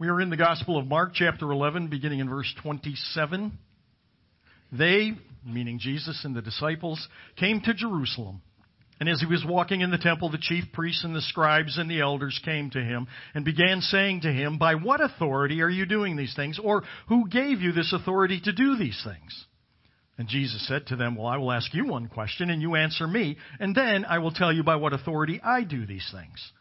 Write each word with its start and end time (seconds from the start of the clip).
We 0.00 0.08
are 0.08 0.18
in 0.18 0.30
the 0.30 0.36
Gospel 0.38 0.78
of 0.78 0.86
Mark, 0.86 1.10
chapter 1.12 1.52
11, 1.52 1.88
beginning 1.88 2.20
in 2.20 2.30
verse 2.30 2.50
27. 2.62 3.52
They, 4.72 5.12
meaning 5.44 5.78
Jesus 5.78 6.22
and 6.24 6.34
the 6.34 6.40
disciples, 6.40 7.06
came 7.36 7.60
to 7.60 7.74
Jerusalem. 7.74 8.40
And 8.98 9.10
as 9.10 9.20
he 9.20 9.26
was 9.26 9.44
walking 9.46 9.82
in 9.82 9.90
the 9.90 9.98
temple, 9.98 10.30
the 10.30 10.38
chief 10.38 10.64
priests 10.72 11.04
and 11.04 11.14
the 11.14 11.20
scribes 11.20 11.76
and 11.76 11.90
the 11.90 12.00
elders 12.00 12.40
came 12.46 12.70
to 12.70 12.82
him 12.82 13.08
and 13.34 13.44
began 13.44 13.82
saying 13.82 14.22
to 14.22 14.32
him, 14.32 14.56
By 14.56 14.76
what 14.76 15.02
authority 15.02 15.60
are 15.60 15.68
you 15.68 15.84
doing 15.84 16.16
these 16.16 16.34
things? 16.34 16.58
Or 16.58 16.82
who 17.08 17.28
gave 17.28 17.60
you 17.60 17.72
this 17.72 17.92
authority 17.92 18.40
to 18.40 18.54
do 18.54 18.78
these 18.78 19.02
things? 19.04 19.44
And 20.16 20.28
Jesus 20.28 20.66
said 20.66 20.86
to 20.86 20.96
them, 20.96 21.14
Well, 21.14 21.26
I 21.26 21.36
will 21.36 21.52
ask 21.52 21.74
you 21.74 21.84
one 21.84 22.08
question 22.08 22.48
and 22.48 22.62
you 22.62 22.74
answer 22.74 23.06
me, 23.06 23.36
and 23.58 23.74
then 23.74 24.06
I 24.06 24.20
will 24.20 24.32
tell 24.32 24.50
you 24.50 24.62
by 24.62 24.76
what 24.76 24.94
authority 24.94 25.42
I 25.44 25.62
do 25.62 25.84
these 25.84 26.10
things. 26.10 26.52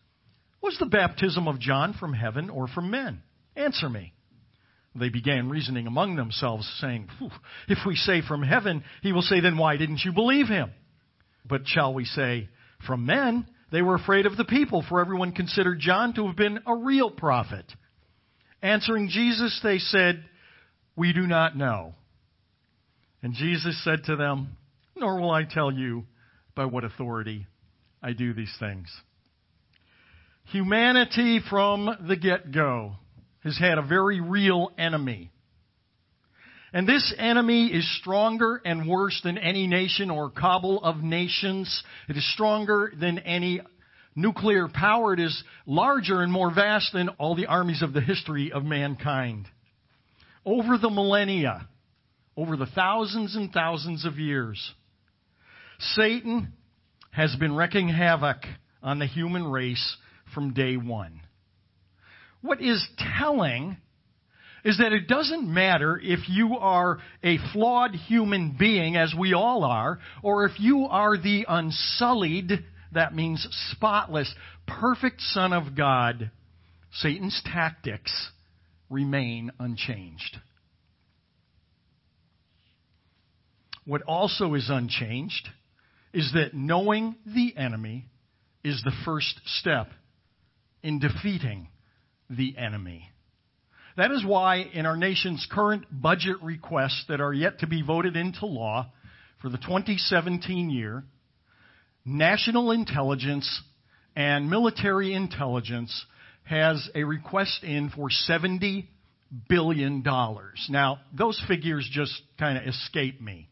Was 0.61 0.75
the 0.77 0.87
baptism 0.87 1.47
of 1.47 1.61
John 1.61 1.93
from 1.97 2.13
heaven 2.13 2.49
or 2.49 2.67
from 2.67 2.91
men? 2.91 3.23
Answer 3.59 3.89
me. 3.89 4.13
They 4.95 5.09
began 5.09 5.49
reasoning 5.49 5.85
among 5.85 6.15
themselves, 6.15 6.67
saying, 6.79 7.09
If 7.67 7.79
we 7.85 7.95
say 7.95 8.21
from 8.25 8.41
heaven, 8.41 8.83
he 9.03 9.11
will 9.11 9.21
say, 9.21 9.41
Then 9.41 9.57
why 9.57 9.77
didn't 9.77 10.01
you 10.03 10.13
believe 10.13 10.47
him? 10.47 10.71
But 11.45 11.67
shall 11.67 11.93
we 11.93 12.05
say 12.05 12.49
from 12.87 13.05
men? 13.05 13.45
They 13.71 13.81
were 13.81 13.95
afraid 13.95 14.25
of 14.25 14.37
the 14.37 14.45
people, 14.45 14.83
for 14.87 14.99
everyone 14.99 15.33
considered 15.33 15.79
John 15.79 16.13
to 16.15 16.25
have 16.25 16.35
been 16.35 16.59
a 16.65 16.75
real 16.75 17.11
prophet. 17.11 17.65
Answering 18.61 19.09
Jesus, 19.09 19.59
they 19.61 19.77
said, 19.77 20.23
We 20.95 21.13
do 21.13 21.27
not 21.27 21.55
know. 21.55 21.93
And 23.21 23.33
Jesus 23.33 23.81
said 23.83 24.05
to 24.05 24.15
them, 24.15 24.57
Nor 24.95 25.19
will 25.19 25.31
I 25.31 25.43
tell 25.43 25.71
you 25.71 26.05
by 26.55 26.65
what 26.65 26.83
authority 26.83 27.45
I 28.01 28.13
do 28.13 28.33
these 28.33 28.55
things. 28.59 28.89
Humanity 30.45 31.41
from 31.47 31.89
the 32.07 32.15
get 32.15 32.51
go 32.51 32.95
has 33.43 33.57
had 33.57 33.77
a 33.77 33.81
very 33.81 34.19
real 34.19 34.71
enemy. 34.77 35.31
And 36.71 36.87
this 36.87 37.13
enemy 37.17 37.67
is 37.67 37.97
stronger 37.99 38.61
and 38.63 38.87
worse 38.87 39.19
than 39.23 39.37
any 39.37 39.65
nation 39.65 40.11
or 40.11 40.29
cabal 40.29 40.79
of 40.83 40.97
nations. 40.97 41.83
It 42.07 42.15
is 42.15 42.33
stronger 42.33 42.93
than 42.99 43.19
any 43.19 43.61
nuclear 44.15 44.67
power. 44.67 45.13
It 45.13 45.19
is 45.19 45.43
larger 45.65 46.21
and 46.21 46.31
more 46.31 46.53
vast 46.53 46.93
than 46.93 47.09
all 47.17 47.35
the 47.35 47.47
armies 47.47 47.81
of 47.81 47.93
the 47.93 48.01
history 48.01 48.51
of 48.51 48.63
mankind. 48.63 49.47
Over 50.45 50.77
the 50.77 50.89
millennia, 50.89 51.67
over 52.37 52.55
the 52.55 52.67
thousands 52.67 53.35
and 53.35 53.51
thousands 53.51 54.05
of 54.05 54.19
years, 54.19 54.73
Satan 55.79 56.53
has 57.11 57.35
been 57.35 57.55
wreaking 57.55 57.89
havoc 57.89 58.37
on 58.83 58.99
the 58.99 59.07
human 59.07 59.45
race 59.45 59.97
from 60.33 60.53
day 60.53 60.77
one. 60.77 61.21
What 62.41 62.61
is 62.61 62.87
telling 63.19 63.77
is 64.63 64.77
that 64.77 64.93
it 64.93 65.07
doesn't 65.07 65.51
matter 65.51 65.99
if 66.01 66.27
you 66.27 66.57
are 66.57 66.99
a 67.23 67.37
flawed 67.53 67.95
human 67.95 68.55
being, 68.57 68.97
as 68.97 69.13
we 69.17 69.33
all 69.33 69.63
are, 69.63 69.99
or 70.21 70.45
if 70.45 70.59
you 70.59 70.85
are 70.85 71.17
the 71.17 71.45
unsullied, 71.47 72.65
that 72.91 73.15
means 73.15 73.47
spotless, 73.71 74.33
perfect 74.67 75.21
Son 75.21 75.53
of 75.53 75.75
God, 75.75 76.31
Satan's 76.93 77.41
tactics 77.45 78.29
remain 78.89 79.51
unchanged. 79.59 80.37
What 83.85 84.01
also 84.03 84.53
is 84.53 84.69
unchanged 84.69 85.49
is 86.13 86.31
that 86.33 86.53
knowing 86.53 87.15
the 87.25 87.55
enemy 87.55 88.05
is 88.63 88.81
the 88.83 88.91
first 89.05 89.39
step 89.45 89.89
in 90.83 90.99
defeating 90.99 91.67
the 92.29 92.57
enemy. 92.57 93.09
That 93.97 94.11
is 94.11 94.23
why 94.23 94.57
in 94.57 94.85
our 94.85 94.95
nation's 94.95 95.45
current 95.51 95.85
budget 95.91 96.37
requests 96.41 97.05
that 97.09 97.19
are 97.19 97.33
yet 97.33 97.59
to 97.59 97.67
be 97.67 97.81
voted 97.81 98.15
into 98.15 98.45
law 98.45 98.91
for 99.41 99.49
the 99.49 99.57
2017 99.57 100.69
year, 100.69 101.03
national 102.05 102.71
intelligence 102.71 103.61
and 104.15 104.49
military 104.49 105.13
intelligence 105.13 106.05
has 106.43 106.89
a 106.95 107.03
request 107.03 107.63
in 107.63 107.89
for 107.89 108.09
70 108.09 108.89
billion 109.47 110.01
dollars. 110.01 110.65
Now, 110.69 110.99
those 111.13 111.41
figures 111.47 111.87
just 111.91 112.21
kind 112.39 112.57
of 112.57 112.65
escape 112.65 113.21
me. 113.21 113.49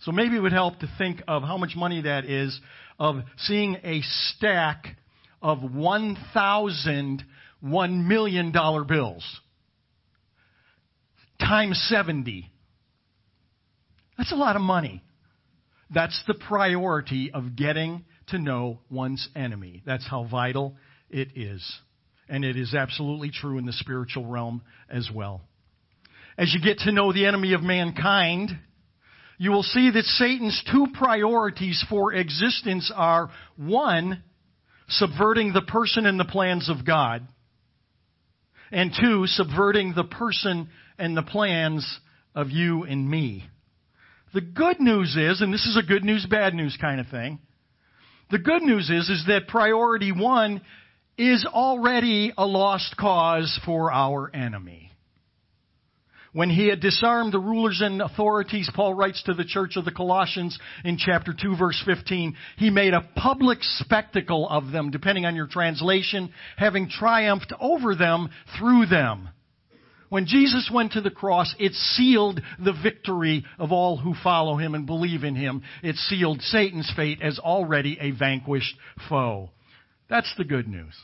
So 0.00 0.12
maybe 0.12 0.36
it 0.36 0.40
would 0.40 0.52
help 0.52 0.80
to 0.80 0.92
think 0.98 1.22
of 1.26 1.42
how 1.42 1.56
much 1.56 1.74
money 1.74 2.02
that 2.02 2.26
is 2.26 2.58
of 2.98 3.16
seeing 3.38 3.76
a 3.82 4.02
stack 4.02 4.96
of 5.40 5.62
1,000 5.62 7.24
$1 7.64 8.06
million 8.06 8.52
bills 8.52 9.40
times 11.38 11.84
70. 11.88 12.50
That's 14.18 14.32
a 14.32 14.36
lot 14.36 14.56
of 14.56 14.62
money. 14.62 15.02
That's 15.90 16.20
the 16.26 16.34
priority 16.34 17.30
of 17.32 17.56
getting 17.56 18.04
to 18.28 18.38
know 18.38 18.80
one's 18.90 19.28
enemy. 19.36 19.82
That's 19.86 20.06
how 20.08 20.24
vital 20.24 20.76
it 21.10 21.36
is. 21.36 21.62
And 22.28 22.44
it 22.44 22.56
is 22.56 22.74
absolutely 22.74 23.30
true 23.30 23.58
in 23.58 23.66
the 23.66 23.72
spiritual 23.72 24.26
realm 24.26 24.62
as 24.88 25.08
well. 25.14 25.42
As 26.36 26.52
you 26.52 26.60
get 26.60 26.78
to 26.78 26.92
know 26.92 27.12
the 27.12 27.26
enemy 27.26 27.54
of 27.54 27.62
mankind, 27.62 28.50
you 29.38 29.52
will 29.52 29.62
see 29.62 29.90
that 29.90 30.04
Satan's 30.04 30.60
two 30.70 30.88
priorities 30.94 31.84
for 31.88 32.12
existence 32.12 32.90
are 32.94 33.30
one, 33.56 34.22
subverting 34.88 35.52
the 35.52 35.62
person 35.62 36.04
and 36.04 36.18
the 36.18 36.24
plans 36.24 36.68
of 36.68 36.84
God, 36.84 37.26
and 38.72 38.92
two, 38.98 39.26
subverting 39.26 39.94
the 39.94 40.04
person 40.04 40.68
and 40.98 41.16
the 41.16 41.22
plans 41.22 42.00
of 42.34 42.50
you 42.50 42.84
and 42.84 43.08
me. 43.08 43.44
The 44.34 44.40
good 44.40 44.80
news 44.80 45.16
is, 45.16 45.40
and 45.40 45.52
this 45.52 45.66
is 45.66 45.76
a 45.76 45.86
good 45.86 46.04
news, 46.04 46.26
bad 46.28 46.54
news 46.54 46.76
kind 46.80 47.00
of 47.00 47.08
thing. 47.08 47.38
The 48.30 48.38
good 48.38 48.62
news 48.62 48.90
is, 48.90 49.08
is 49.08 49.24
that 49.28 49.48
priority 49.48 50.12
one 50.12 50.60
is 51.16 51.46
already 51.46 52.32
a 52.36 52.44
lost 52.44 52.96
cause 52.98 53.58
for 53.64 53.92
our 53.92 54.30
enemy. 54.34 54.85
When 56.36 56.50
he 56.50 56.68
had 56.68 56.80
disarmed 56.80 57.32
the 57.32 57.38
rulers 57.38 57.80
and 57.80 58.02
authorities, 58.02 58.68
Paul 58.74 58.92
writes 58.92 59.22
to 59.22 59.32
the 59.32 59.42
church 59.42 59.76
of 59.76 59.86
the 59.86 59.90
Colossians 59.90 60.58
in 60.84 60.98
chapter 60.98 61.32
2 61.32 61.56
verse 61.56 61.82
15, 61.86 62.36
he 62.58 62.68
made 62.68 62.92
a 62.92 63.08
public 63.16 63.60
spectacle 63.62 64.46
of 64.46 64.70
them, 64.70 64.90
depending 64.90 65.24
on 65.24 65.34
your 65.34 65.46
translation, 65.46 66.30
having 66.58 66.90
triumphed 66.90 67.54
over 67.58 67.94
them 67.94 68.28
through 68.58 68.84
them. 68.84 69.30
When 70.10 70.26
Jesus 70.26 70.70
went 70.70 70.92
to 70.92 71.00
the 71.00 71.10
cross, 71.10 71.54
it 71.58 71.72
sealed 71.72 72.42
the 72.62 72.74
victory 72.82 73.46
of 73.58 73.72
all 73.72 73.96
who 73.96 74.12
follow 74.22 74.58
him 74.58 74.74
and 74.74 74.84
believe 74.84 75.24
in 75.24 75.36
him. 75.36 75.62
It 75.82 75.96
sealed 75.96 76.42
Satan's 76.42 76.92
fate 76.94 77.22
as 77.22 77.38
already 77.38 77.96
a 77.98 78.10
vanquished 78.10 78.76
foe. 79.08 79.52
That's 80.10 80.34
the 80.36 80.44
good 80.44 80.68
news. 80.68 80.94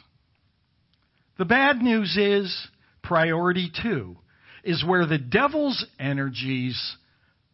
The 1.38 1.46
bad 1.46 1.80
news 1.80 2.18
is 2.18 2.68
priority 3.02 3.72
two 3.82 4.18
is 4.64 4.84
where 4.84 5.06
the 5.06 5.18
devil's 5.18 5.84
energies 5.98 6.96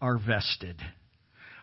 are 0.00 0.18
vested. 0.18 0.76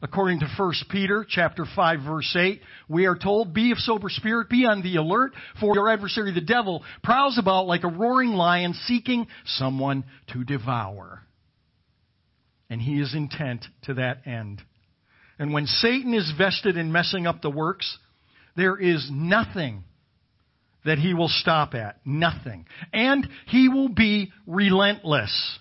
According 0.02 0.42
to 0.42 0.48
1 0.58 0.74
Peter 0.90 1.26
chapter 1.28 1.66
5 1.76 2.00
verse 2.02 2.36
8, 2.38 2.62
we 2.90 3.06
are 3.06 3.18
told, 3.18 3.54
be 3.54 3.72
of 3.72 3.78
sober 3.80 4.10
spirit, 4.10 4.50
be 4.50 4.66
on 4.66 4.82
the 4.84 4.98
alert, 4.98 5.32
for 5.60 5.74
your 5.74 5.90
adversary 5.90 6.34
the 6.34 6.42
devil 6.42 6.84
prowls 7.04 7.38
about 7.40 7.68
like 7.68 7.84
a 7.84 7.88
roaring 7.88 8.32
lion 8.32 8.74
seeking 8.86 9.28
someone 9.46 10.04
to 10.34 10.44
devour. 10.44 11.22
And 12.70 12.82
he 12.82 13.00
is 13.00 13.16
intent 13.16 13.66
to 13.84 13.96
that 13.96 14.28
end. 14.28 14.62
And 15.40 15.54
when 15.54 15.66
Satan 15.66 16.14
is 16.14 16.32
vested 16.38 16.78
in 16.78 16.92
messing 16.92 17.26
up 17.28 17.42
the 17.42 17.50
works, 17.50 17.98
there 18.56 18.78
is 18.78 19.10
nothing 19.12 19.84
that 20.86 21.00
he 21.00 21.14
will 21.14 21.28
stop 21.28 21.74
at. 21.74 22.00
Nothing. 22.06 22.66
And 22.94 23.28
he 23.48 23.70
will 23.70 23.90
be 23.90 24.32
relentless. 24.48 25.60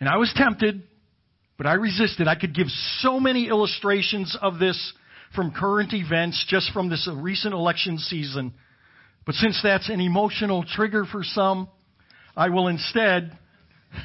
And 0.00 0.08
I 0.08 0.16
was 0.16 0.32
tempted, 0.34 0.82
but 1.56 1.66
I 1.66 1.74
resisted. 1.74 2.26
I 2.26 2.34
could 2.34 2.54
give 2.54 2.66
so 2.98 3.20
many 3.20 3.48
illustrations 3.48 4.36
of 4.40 4.58
this 4.58 4.92
from 5.34 5.52
current 5.52 5.92
events, 5.92 6.44
just 6.48 6.72
from 6.72 6.88
this 6.88 7.08
recent 7.12 7.54
election 7.54 7.98
season. 7.98 8.54
But 9.26 9.34
since 9.36 9.60
that's 9.62 9.88
an 9.88 10.00
emotional 10.00 10.64
trigger 10.66 11.04
for 11.04 11.22
some, 11.22 11.68
I 12.36 12.48
will 12.48 12.68
instead 12.68 13.38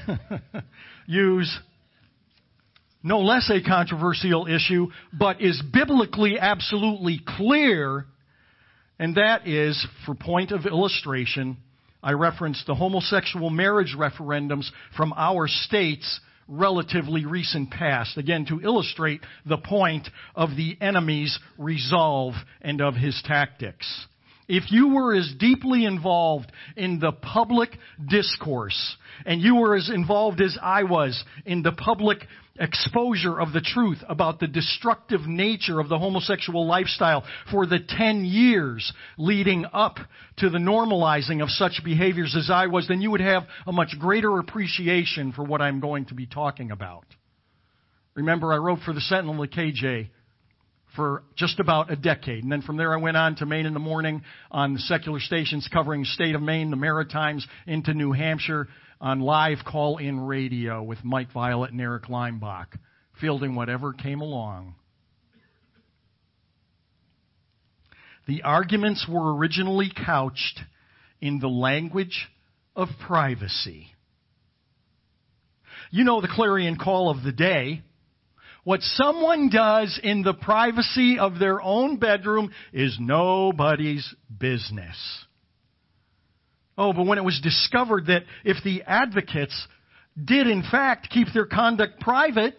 use 1.07 1.59
no 3.01 3.19
less 3.19 3.49
a 3.49 3.61
controversial 3.61 4.47
issue, 4.47 4.87
but 5.13 5.41
is 5.41 5.61
biblically 5.71 6.37
absolutely 6.39 7.21
clear 7.25 8.05
and 8.99 9.15
that 9.15 9.47
is, 9.47 9.87
for 10.05 10.13
point 10.13 10.51
of 10.51 10.65
illustration, 10.65 11.57
I 12.03 12.11
referenced 12.11 12.67
the 12.67 12.75
homosexual 12.75 13.49
marriage 13.49 13.95
referendums 13.97 14.69
from 14.95 15.13
our 15.15 15.47
state's 15.47 16.19
relatively 16.47 17.25
recent 17.25 17.71
past. 17.71 18.17
Again, 18.17 18.45
to 18.47 18.61
illustrate 18.61 19.21
the 19.45 19.57
point 19.57 20.07
of 20.35 20.49
the 20.57 20.77
enemy's 20.81 21.37
resolve 21.57 22.33
and 22.61 22.81
of 22.81 22.95
his 22.95 23.21
tactics. 23.25 23.87
If 24.49 24.71
you 24.71 24.89
were 24.89 25.15
as 25.15 25.31
deeply 25.37 25.85
involved 25.85 26.51
in 26.75 26.99
the 26.99 27.11
public 27.11 27.69
discourse 28.09 28.97
and 29.25 29.41
you 29.41 29.55
were 29.55 29.75
as 29.75 29.89
involved 29.89 30.41
as 30.41 30.57
I 30.61 30.83
was 30.83 31.23
in 31.45 31.61
the 31.61 31.71
public 31.71 32.27
exposure 32.59 33.39
of 33.39 33.53
the 33.53 33.61
truth 33.61 33.99
about 34.09 34.39
the 34.39 34.47
destructive 34.47 35.21
nature 35.21 35.79
of 35.79 35.87
the 35.87 35.99
homosexual 35.99 36.67
lifestyle 36.67 37.23
for 37.51 37.65
the 37.65 37.79
10 37.79 38.25
years 38.25 38.91
leading 39.17 39.65
up 39.71 39.97
to 40.37 40.49
the 40.49 40.57
normalizing 40.57 41.41
of 41.41 41.49
such 41.49 41.81
behaviors 41.85 42.35
as 42.35 42.49
I 42.51 42.67
was, 42.67 42.87
then 42.87 43.01
you 43.01 43.11
would 43.11 43.21
have 43.21 43.43
a 43.65 43.71
much 43.71 43.95
greater 43.99 44.39
appreciation 44.39 45.31
for 45.31 45.43
what 45.45 45.61
I'm 45.61 45.79
going 45.79 46.05
to 46.07 46.15
be 46.15 46.25
talking 46.25 46.71
about. 46.71 47.05
Remember, 48.15 48.51
I 48.51 48.57
wrote 48.57 48.79
for 48.79 48.93
the 48.93 48.99
Sentinel 48.99 49.39
the 49.39 49.47
KJ 49.47 50.09
for 50.95 51.23
just 51.35 51.59
about 51.59 51.91
a 51.91 51.95
decade. 51.95 52.43
And 52.43 52.51
then 52.51 52.61
from 52.61 52.77
there 52.77 52.93
I 52.93 52.97
went 52.97 53.17
on 53.17 53.35
to 53.37 53.45
Maine 53.45 53.65
in 53.65 53.73
the 53.73 53.79
morning 53.79 54.23
on 54.51 54.77
secular 54.77 55.19
stations 55.19 55.69
covering 55.71 56.03
state 56.05 56.35
of 56.35 56.41
Maine, 56.41 56.71
the 56.71 56.77
Maritimes, 56.77 57.45
into 57.67 57.93
New 57.93 58.11
Hampshire 58.11 58.67
on 59.01 59.19
live 59.19 59.59
call-in 59.65 60.19
radio 60.19 60.83
with 60.83 61.03
Mike 61.03 61.31
Violette 61.31 61.71
and 61.71 61.79
Eric 61.79 62.05
Leimbach, 62.05 62.67
fielding 63.21 63.55
whatever 63.55 63.93
came 63.93 64.21
along. 64.21 64.75
The 68.27 68.43
arguments 68.43 69.07
were 69.09 69.35
originally 69.35 69.91
couched 70.05 70.59
in 71.21 71.39
the 71.39 71.47
language 71.47 72.27
of 72.75 72.89
privacy. 73.07 73.87
You 75.91 76.03
know 76.03 76.21
the 76.21 76.27
clarion 76.27 76.77
call 76.77 77.09
of 77.09 77.23
the 77.23 77.31
day 77.31 77.81
what 78.63 78.81
someone 78.81 79.49
does 79.49 79.99
in 80.03 80.21
the 80.21 80.33
privacy 80.33 81.17
of 81.19 81.39
their 81.39 81.61
own 81.61 81.97
bedroom 81.97 82.51
is 82.73 82.97
nobody's 82.99 84.13
business. 84.37 84.97
Oh, 86.77 86.93
but 86.93 87.05
when 87.05 87.17
it 87.17 87.23
was 87.23 87.39
discovered 87.41 88.07
that 88.07 88.23
if 88.45 88.63
the 88.63 88.83
advocates 88.83 89.67
did 90.23 90.47
in 90.47 90.63
fact 90.63 91.09
keep 91.09 91.27
their 91.33 91.45
conduct 91.45 91.99
private, 91.99 92.55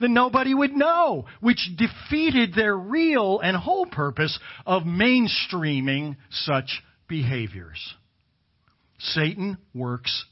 then 0.00 0.12
nobody 0.12 0.52
would 0.54 0.72
know, 0.72 1.26
which 1.40 1.70
defeated 1.76 2.54
their 2.54 2.76
real 2.76 3.40
and 3.40 3.56
whole 3.56 3.86
purpose 3.86 4.38
of 4.66 4.82
mainstreaming 4.82 6.16
such 6.30 6.82
behaviors. 7.08 7.94
Satan 8.98 9.58
works 9.74 10.24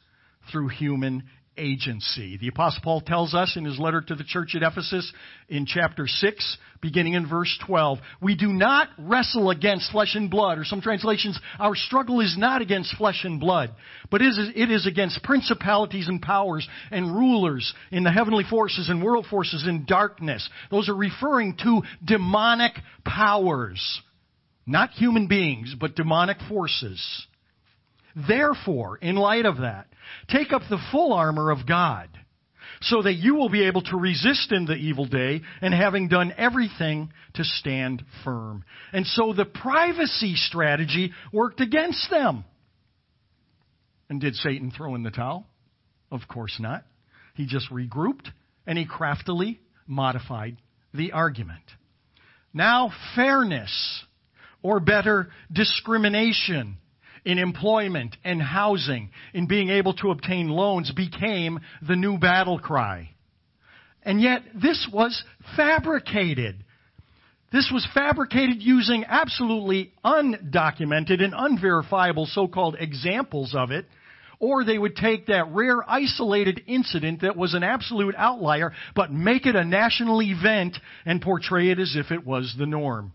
through 0.50 0.68
human 0.68 1.24
agency. 1.56 2.36
The 2.36 2.48
Apostle 2.48 2.82
Paul 2.82 3.00
tells 3.00 3.34
us 3.34 3.56
in 3.56 3.64
his 3.64 3.78
letter 3.78 4.00
to 4.00 4.14
the 4.14 4.24
church 4.24 4.54
at 4.54 4.62
Ephesus 4.62 5.12
in 5.48 5.66
chapter 5.66 6.06
6, 6.06 6.58
beginning 6.80 7.14
in 7.14 7.28
verse 7.28 7.56
12, 7.66 7.98
we 8.20 8.36
do 8.36 8.48
not 8.48 8.88
wrestle 8.98 9.50
against 9.50 9.90
flesh 9.90 10.14
and 10.14 10.30
blood, 10.30 10.58
or 10.58 10.64
some 10.64 10.80
translations, 10.80 11.38
our 11.58 11.74
struggle 11.74 12.20
is 12.20 12.36
not 12.36 12.60
against 12.60 12.96
flesh 12.96 13.24
and 13.24 13.40
blood, 13.40 13.70
but 14.10 14.20
it 14.20 14.70
is 14.70 14.86
against 14.86 15.22
principalities 15.22 16.08
and 16.08 16.20
powers 16.20 16.68
and 16.90 17.14
rulers 17.14 17.72
in 17.90 18.04
the 18.04 18.12
heavenly 18.12 18.44
forces 18.48 18.88
and 18.88 19.02
world 19.02 19.26
forces 19.30 19.66
in 19.66 19.84
darkness. 19.86 20.48
Those 20.70 20.88
are 20.88 20.94
referring 20.94 21.56
to 21.62 21.82
demonic 22.04 22.72
powers. 23.04 24.00
Not 24.66 24.90
human 24.90 25.26
beings, 25.26 25.74
but 25.78 25.94
demonic 25.94 26.38
forces. 26.48 27.26
Therefore, 28.16 28.96
in 28.98 29.16
light 29.16 29.46
of 29.46 29.58
that, 29.58 29.88
take 30.28 30.52
up 30.52 30.62
the 30.68 30.82
full 30.92 31.12
armor 31.12 31.50
of 31.50 31.66
God 31.66 32.08
so 32.80 33.02
that 33.02 33.14
you 33.14 33.34
will 33.34 33.48
be 33.48 33.66
able 33.66 33.82
to 33.82 33.96
resist 33.96 34.52
in 34.52 34.66
the 34.66 34.74
evil 34.74 35.06
day 35.06 35.40
and 35.60 35.72
having 35.72 36.08
done 36.08 36.32
everything 36.36 37.12
to 37.34 37.44
stand 37.44 38.04
firm. 38.22 38.64
And 38.92 39.06
so 39.06 39.32
the 39.32 39.44
privacy 39.44 40.34
strategy 40.36 41.12
worked 41.32 41.60
against 41.60 42.10
them. 42.10 42.44
And 44.08 44.20
did 44.20 44.34
Satan 44.34 44.70
throw 44.70 44.94
in 44.94 45.02
the 45.02 45.10
towel? 45.10 45.46
Of 46.10 46.20
course 46.28 46.56
not. 46.60 46.84
He 47.34 47.46
just 47.46 47.70
regrouped 47.70 48.28
and 48.66 48.78
he 48.78 48.84
craftily 48.84 49.60
modified 49.86 50.56
the 50.92 51.12
argument. 51.12 51.64
Now 52.52 52.92
fairness, 53.16 54.04
or 54.62 54.78
better, 54.78 55.30
discrimination 55.52 56.76
in 57.24 57.38
employment 57.38 58.16
and 58.24 58.40
housing, 58.40 59.10
in 59.32 59.46
being 59.46 59.70
able 59.70 59.94
to 59.94 60.10
obtain 60.10 60.48
loans 60.48 60.92
became 60.92 61.60
the 61.86 61.96
new 61.96 62.18
battle 62.18 62.58
cry. 62.58 63.10
And 64.02 64.20
yet 64.20 64.42
this 64.54 64.86
was 64.92 65.24
fabricated. 65.56 66.62
This 67.52 67.70
was 67.72 67.86
fabricated 67.94 68.56
using 68.60 69.04
absolutely 69.08 69.92
undocumented 70.04 71.22
and 71.22 71.32
unverifiable 71.36 72.26
so-called 72.26 72.76
examples 72.78 73.54
of 73.54 73.70
it, 73.70 73.86
or 74.40 74.64
they 74.64 74.76
would 74.76 74.96
take 74.96 75.26
that 75.26 75.52
rare 75.52 75.88
isolated 75.88 76.62
incident 76.66 77.22
that 77.22 77.36
was 77.36 77.54
an 77.54 77.62
absolute 77.62 78.14
outlier, 78.18 78.72
but 78.94 79.12
make 79.12 79.46
it 79.46 79.56
a 79.56 79.64
national 79.64 80.20
event 80.20 80.76
and 81.06 81.22
portray 81.22 81.70
it 81.70 81.78
as 81.78 81.96
if 81.96 82.10
it 82.10 82.26
was 82.26 82.54
the 82.58 82.66
norm. 82.66 83.12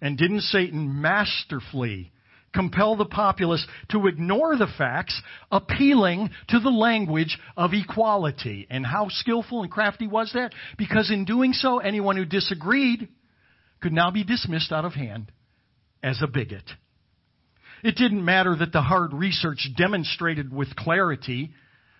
And 0.00 0.16
didn't 0.16 0.42
Satan 0.42 1.00
masterfully 1.00 2.12
compel 2.56 2.96
the 2.96 3.04
populace 3.04 3.64
to 3.90 4.06
ignore 4.06 4.56
the 4.56 4.66
facts, 4.78 5.20
appealing 5.52 6.30
to 6.48 6.58
the 6.58 6.70
language 6.70 7.38
of 7.56 7.72
equality. 7.74 8.66
And 8.70 8.84
how 8.84 9.08
skillful 9.10 9.62
and 9.62 9.70
crafty 9.70 10.06
was 10.06 10.32
that? 10.34 10.52
Because 10.78 11.10
in 11.10 11.24
doing 11.24 11.52
so, 11.52 11.78
anyone 11.78 12.16
who 12.16 12.24
disagreed 12.24 13.08
could 13.80 13.92
now 13.92 14.10
be 14.10 14.24
dismissed 14.24 14.72
out 14.72 14.84
of 14.84 14.94
hand 14.94 15.30
as 16.02 16.20
a 16.22 16.26
bigot. 16.26 16.64
It 17.82 17.96
didn't 17.96 18.24
matter 18.24 18.56
that 18.56 18.72
the 18.72 18.80
hard 18.80 19.12
research 19.12 19.68
demonstrated 19.76 20.52
with 20.52 20.74
clarity 20.74 21.50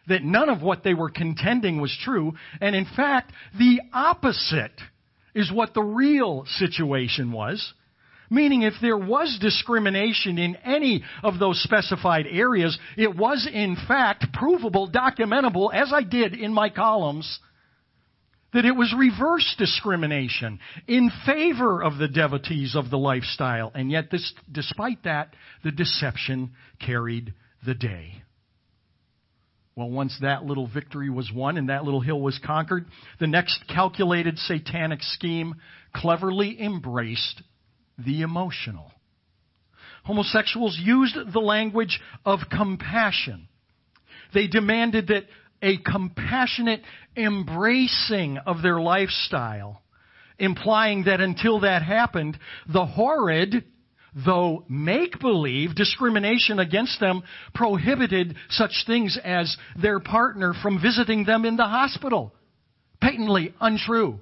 that 0.09 0.25
none 0.25 0.49
of 0.49 0.62
what 0.62 0.82
they 0.82 0.94
were 0.94 1.11
contending 1.11 1.81
was 1.81 1.97
true, 2.02 2.32
and 2.61 2.75
in 2.75 2.87
fact, 2.97 3.32
the 3.59 3.81
opposite 3.93 4.81
is 5.35 5.52
what 5.52 5.75
the 5.75 5.82
real 5.82 6.47
situation 6.59 7.32
was. 7.32 7.73
Meaning 8.31 8.62
if 8.62 8.75
there 8.81 8.96
was 8.96 9.38
discrimination 9.40 10.38
in 10.38 10.56
any 10.56 11.05
of 11.23 11.38
those 11.38 11.62
specified 11.62 12.26
areas, 12.28 12.78
it 12.96 13.17
was 13.17 13.49
in 13.52 13.76
fact 13.88 14.26
provable, 14.32 14.90
documentable, 14.90 15.73
as 15.73 15.93
I 15.93 16.02
did 16.02 16.34
in 16.34 16.52
my 16.52 16.70
columns, 16.70 17.38
that 18.52 18.64
it 18.64 18.75
was 18.75 18.94
reverse 18.96 19.55
discrimination 19.58 20.58
in 20.87 21.11
favor 21.26 21.82
of 21.82 21.99
the 21.99 22.08
devotees 22.08 22.75
of 22.75 22.90
the 22.90 22.99
lifestyle. 22.99 23.70
And 23.75 23.90
yet, 23.90 24.11
this, 24.11 24.32
despite 24.50 25.05
that, 25.05 25.34
the 25.62 25.73
deception 25.73 26.52
carried 26.81 27.34
the 27.64 27.75
day. 27.75 28.23
Well, 29.76 29.90
once 29.90 30.16
that 30.23 30.45
little 30.45 30.66
victory 30.66 31.11
was 31.11 31.30
won 31.30 31.59
and 31.59 31.68
that 31.68 31.85
little 31.85 32.00
hill 32.00 32.21
was 32.21 32.40
conquered, 32.42 32.87
the 33.21 33.26
next 33.26 33.62
calculated 33.68 34.38
satanic 34.38 35.02
scheme 35.02 35.56
cleverly 35.95 36.59
embraced 36.59 37.42
the 37.99 38.23
emotional. 38.23 38.91
Homosexuals 40.05 40.79
used 40.81 41.17
the 41.33 41.41
language 41.41 42.00
of 42.25 42.41
compassion. 42.50 43.49
They 44.35 44.47
demanded 44.47 45.09
that 45.09 45.25
a 45.62 45.79
compassionate 45.79 46.83
embracing 47.17 48.38
of 48.38 48.62
their 48.62 48.81
lifestyle, 48.81 49.83
implying 50.38 51.05
that 51.05 51.21
until 51.21 51.61
that 51.61 51.83
happened, 51.83 52.38
the 52.73 52.87
horrid, 52.87 53.65
though 54.25 54.65
make 54.69 55.19
believe 55.19 55.75
discrimination 55.75 56.59
against 56.59 57.00
them 57.00 57.23
prohibited 57.55 58.37
such 58.50 58.85
things 58.87 59.19
as 59.25 59.57
their 59.81 59.99
partner 59.99 60.55
from 60.62 60.81
visiting 60.81 61.25
them 61.25 61.45
in 61.45 61.57
the 61.57 61.65
hospital. 61.65 62.35
Patently 63.00 63.55
untrue 63.61 64.21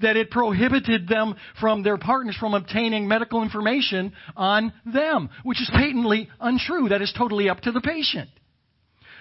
that 0.00 0.16
it 0.16 0.30
prohibited 0.30 1.08
them 1.08 1.34
from 1.60 1.82
their 1.82 1.98
partners 1.98 2.36
from 2.38 2.54
obtaining 2.54 3.08
medical 3.08 3.42
information 3.42 4.12
on 4.36 4.72
them, 4.84 5.30
which 5.42 5.60
is 5.60 5.70
patently 5.72 6.28
untrue. 6.40 6.88
That 6.88 7.02
is 7.02 7.12
totally 7.16 7.48
up 7.48 7.60
to 7.62 7.72
the 7.72 7.80
patient. 7.80 8.30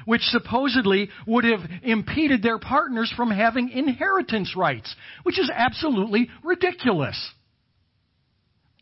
Which 0.05 0.21
supposedly 0.23 1.09
would 1.25 1.45
have 1.45 1.61
impeded 1.81 2.43
their 2.43 2.59
partners 2.59 3.11
from 3.15 3.31
having 3.31 3.69
inheritance 3.69 4.55
rights, 4.55 4.93
which 5.23 5.39
is 5.39 5.49
absolutely 5.53 6.29
ridiculous. 6.43 7.31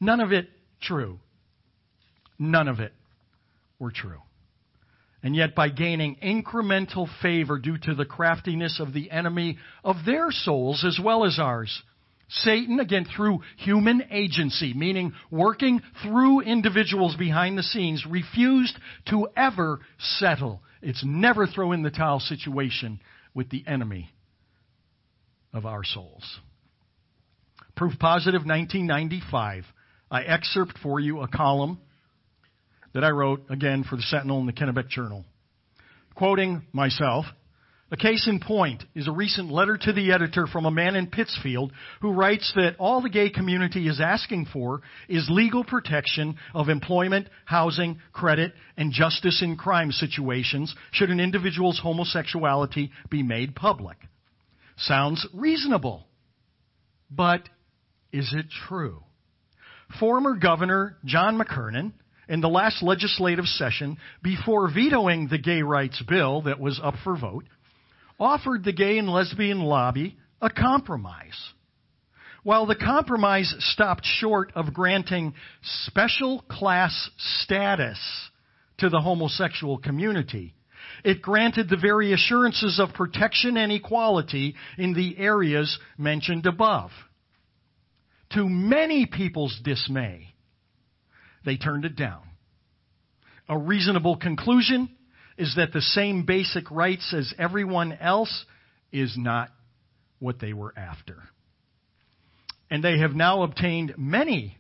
None 0.02 0.20
of 0.20 0.32
it 0.32 0.50
true. 0.82 1.20
None 2.40 2.68
of 2.68 2.80
it 2.80 2.92
were 3.80 3.92
true. 3.92 4.20
And 5.24 5.36
yet, 5.36 5.56
by 5.56 5.70
gaining 5.70 6.18
incremental 6.18 7.08
favor 7.22 7.58
due 7.58 7.78
to 7.78 7.96
the 7.96 8.06
craftiness 8.06 8.82
of 8.82 8.92
the 8.92 9.10
enemy 9.10 9.58
of 9.84 9.96
their 10.06 10.32
souls 10.32 10.84
as 10.86 11.00
well 11.02 11.24
as 11.26 11.40
ours, 11.40 11.82
Satan, 12.28 12.80
again, 12.80 13.06
through 13.16 13.40
human 13.58 14.04
agency, 14.12 14.74
meaning 14.74 15.14
working 15.32 15.82
through 16.02 16.42
individuals 16.42 17.16
behind 17.16 17.58
the 17.58 17.64
scenes, 17.64 18.06
refused 18.10 18.76
to 19.10 19.28
ever 19.38 19.80
settle. 20.18 20.62
It's 20.82 21.04
never 21.06 21.48
throw 21.48 21.72
in 21.72 21.84
the 21.84 21.92
towel 21.92 22.20
situation 22.20 23.00
with 23.34 23.50
the 23.50 23.64
enemy 23.68 24.10
of 25.54 25.66
our 25.66 25.84
souls. 25.84 26.40
Proof 27.76 27.98
positive 28.00 28.42
1995. 28.46 29.66
I 30.12 30.22
excerpt 30.24 30.78
for 30.82 31.00
you 31.00 31.22
a 31.22 31.28
column 31.28 31.80
that 32.94 33.04
I 33.04 33.10
wrote, 33.10 33.44
again, 33.50 33.84
for 33.84 33.96
the 33.96 34.02
Sentinel 34.04 34.40
and 34.40 34.48
the 34.48 34.54
Kennebec 34.54 34.90
Journal. 34.90 35.26
Quoting 36.16 36.64
myself, 36.72 37.26
a 37.94 37.98
case 37.98 38.28
in 38.28 38.40
point 38.40 38.84
is 38.96 39.08
a 39.08 39.12
recent 39.12 39.52
letter 39.52 39.78
to 39.78 39.94
the 39.94 40.14
editor 40.14 40.48
from 40.48 40.66
a 40.66 40.72
man 40.72 40.96
in 40.96 41.08
Pittsfield 41.08 41.72
who 42.02 42.12
writes 42.12 42.52
that 42.56 42.76
all 42.80 43.02
the 43.02 43.10
gay 43.10 43.30
community 43.30 43.88
is 43.88 44.02
asking 44.02 44.48
for 44.52 44.82
is 45.08 45.28
legal 45.30 45.64
protection 45.64 46.36
of 46.56 46.70
employment, 46.70 47.30
housing, 47.46 48.00
credit, 48.12 48.54
and 48.78 48.92
justice 48.92 49.44
in 49.44 49.58
crime 49.58 49.92
situations 49.92 50.74
should 50.92 51.12
an 51.12 51.20
individual's 51.20 51.80
homosexuality 51.80 52.92
be 53.12 53.22
made 53.22 53.54
public. 53.54 53.98
Sounds 54.78 55.28
reasonable. 55.32 56.08
But 57.12 57.48
is 58.12 58.34
it 58.36 58.48
true? 58.68 59.04
Former 60.00 60.36
Governor 60.36 60.98
John 61.06 61.40
McKernan 61.40 61.94
in 62.28 62.42
the 62.42 62.50
last 62.50 62.82
legislative 62.82 63.46
session, 63.46 63.98
before 64.22 64.72
vetoing 64.74 65.28
the 65.28 65.38
gay 65.38 65.62
rights 65.62 66.02
bill 66.08 66.44
that 66.44 66.60
was 66.60 66.80
up 66.82 66.96
for 67.04 67.18
vote, 67.18 67.46
offered 68.20 68.64
the 68.64 68.74
gay 68.74 68.98
and 68.98 69.10
lesbian 69.10 69.60
lobby 69.60 70.18
a 70.42 70.50
compromise. 70.50 71.38
While 72.44 72.66
the 72.66 72.76
compromise 72.76 73.54
stopped 73.60 74.06
short 74.06 74.52
of 74.56 74.74
granting 74.74 75.34
special 75.86 76.42
class 76.50 77.10
status 77.18 78.00
to 78.80 78.90
the 78.90 79.00
homosexual 79.00 79.78
community, 79.78 80.54
it 81.04 81.22
granted 81.22 81.70
the 81.70 81.78
very 81.78 82.12
assurances 82.14 82.80
of 82.80 82.94
protection 82.94 83.56
and 83.58 83.72
equality 83.72 84.56
in 84.78 84.94
the 84.94 85.18
areas 85.18 85.80
mentioned 85.98 86.46
above. 86.46 86.92
To 88.34 88.50
many 88.50 89.06
people's 89.06 89.58
dismay, 89.64 90.33
they 91.46 91.58
turned 91.58 91.86
it 91.86 91.96
down. 91.96 92.22
A 93.50 93.58
reasonable 93.58 94.18
conclusion 94.18 94.90
is 95.38 95.56
that 95.58 95.74
the 95.74 95.82
same 95.82 96.26
basic 96.26 96.70
rights 96.72 97.14
as 97.14 97.34
everyone 97.38 97.94
else 97.94 98.46
is 98.92 99.16
not 99.18 99.50
what 100.20 100.40
they 100.40 100.54
were 100.54 100.74
after. 100.78 101.18
And 102.70 102.84
they 102.84 103.00
have 103.00 103.14
now 103.14 103.44
obtained 103.44 103.96
many 103.98 104.58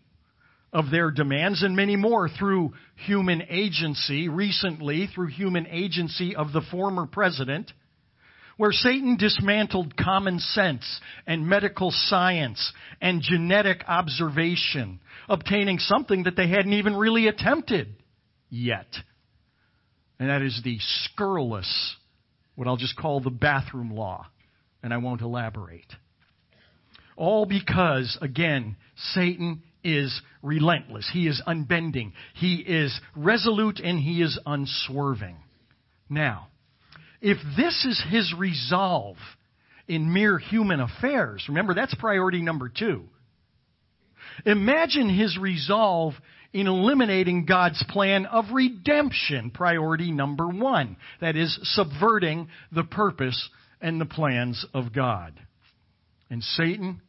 of 0.74 0.90
their 0.90 1.12
demands 1.12 1.62
and 1.62 1.76
many 1.76 1.96
more 1.96 2.28
through 2.28 2.74
human 2.96 3.44
agency, 3.50 4.28
recently 4.28 5.08
through 5.08 5.28
human 5.28 5.68
agency 5.68 6.36
of 6.36 6.52
the 6.52 6.64
former 6.72 7.06
president, 7.06 7.72
where 8.58 8.72
Satan 8.72 9.18
dismantled 9.18 9.98
common 9.98 10.40
sense 10.40 11.00
and 11.26 11.48
medical 11.48 11.92
science 11.92 12.72
and 13.02 13.22
genetic 13.22 13.84
observation, 13.88 15.00
obtaining 15.28 15.80
something 15.80 16.24
that 16.24 16.36
they 16.36 16.48
hadn't 16.48 16.74
even 16.74 16.96
really 16.96 17.28
attempted 17.28 17.96
yet 18.50 18.88
and 20.24 20.30
that 20.30 20.42
is 20.42 20.62
the 20.64 20.78
scurrilous, 20.80 21.98
what 22.56 22.66
I'll 22.66 22.78
just 22.78 22.96
call 22.96 23.20
the 23.20 23.30
bathroom 23.30 23.92
law, 23.92 24.28
and 24.82 24.94
I 24.94 24.98
won't 24.98 25.20
elaborate. 25.20 25.92
All 27.18 27.46
because, 27.46 28.18
again, 28.22 28.78
Satan 29.14 29.64
is 29.84 30.22
relentless. 30.42 31.10
He 31.12 31.28
is 31.28 31.42
unbending. 31.46 32.14
He 32.36 32.56
is 32.56 32.98
resolute 33.18 33.80
and 33.80 34.00
he 34.00 34.22
is 34.22 34.40
unswerving. 34.46 35.36
Now, 36.10 36.48
if 37.24 37.38
this 37.56 37.86
is 37.86 38.04
his 38.12 38.34
resolve 38.38 39.16
in 39.88 40.14
mere 40.14 40.38
human 40.38 40.82
affairs, 40.82 41.46
remember 41.48 41.74
that's 41.74 41.96
priority 41.96 42.42
number 42.42 42.70
two. 42.70 43.06
Imagine 44.46 45.10
his 45.10 45.38
resolve 45.38 46.14
in 46.52 46.68
eliminating 46.68 47.46
God's 47.46 47.82
plan 47.90 48.26
of 48.26 48.46
redemption, 48.54 49.52
priority 49.52 50.12
number 50.12 50.48
one. 50.50 50.98
That 51.22 51.38
is, 51.38 51.58
subverting 51.64 52.50
the 52.74 52.84
purpose 52.84 53.50
and 53.80 54.02
the 54.02 54.06
plans 54.06 54.66
of 54.74 54.94
God. 54.94 55.40
And 56.30 56.44
Satan 56.44 57.02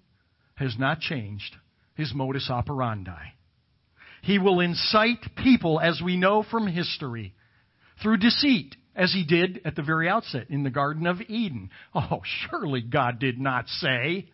has 0.55 0.77
not 0.79 1.01
changed 1.01 1.57
his 1.97 2.13
modus 2.15 2.49
operandi. 2.51 3.33
He 4.23 4.39
will 4.39 4.61
incite 4.61 5.25
people, 5.43 5.81
as 5.81 6.01
we 6.03 6.17
know 6.17 6.45
from 6.49 6.69
history, 6.69 7.35
through 8.01 8.19
deceit, 8.19 8.77
as 8.95 9.13
he 9.13 9.25
did 9.25 9.61
at 9.65 9.77
the 9.77 9.83
very 9.83 10.09
outset 10.09 10.47
in 10.51 10.63
the 10.63 10.71
Garden 10.71 11.07
of 11.07 11.21
Eden. 11.23 11.71
Oh, 11.95 12.23
surely 12.25 12.81
God 12.81 13.19
did 13.19 13.41
not 13.41 13.69
say. 13.69 14.31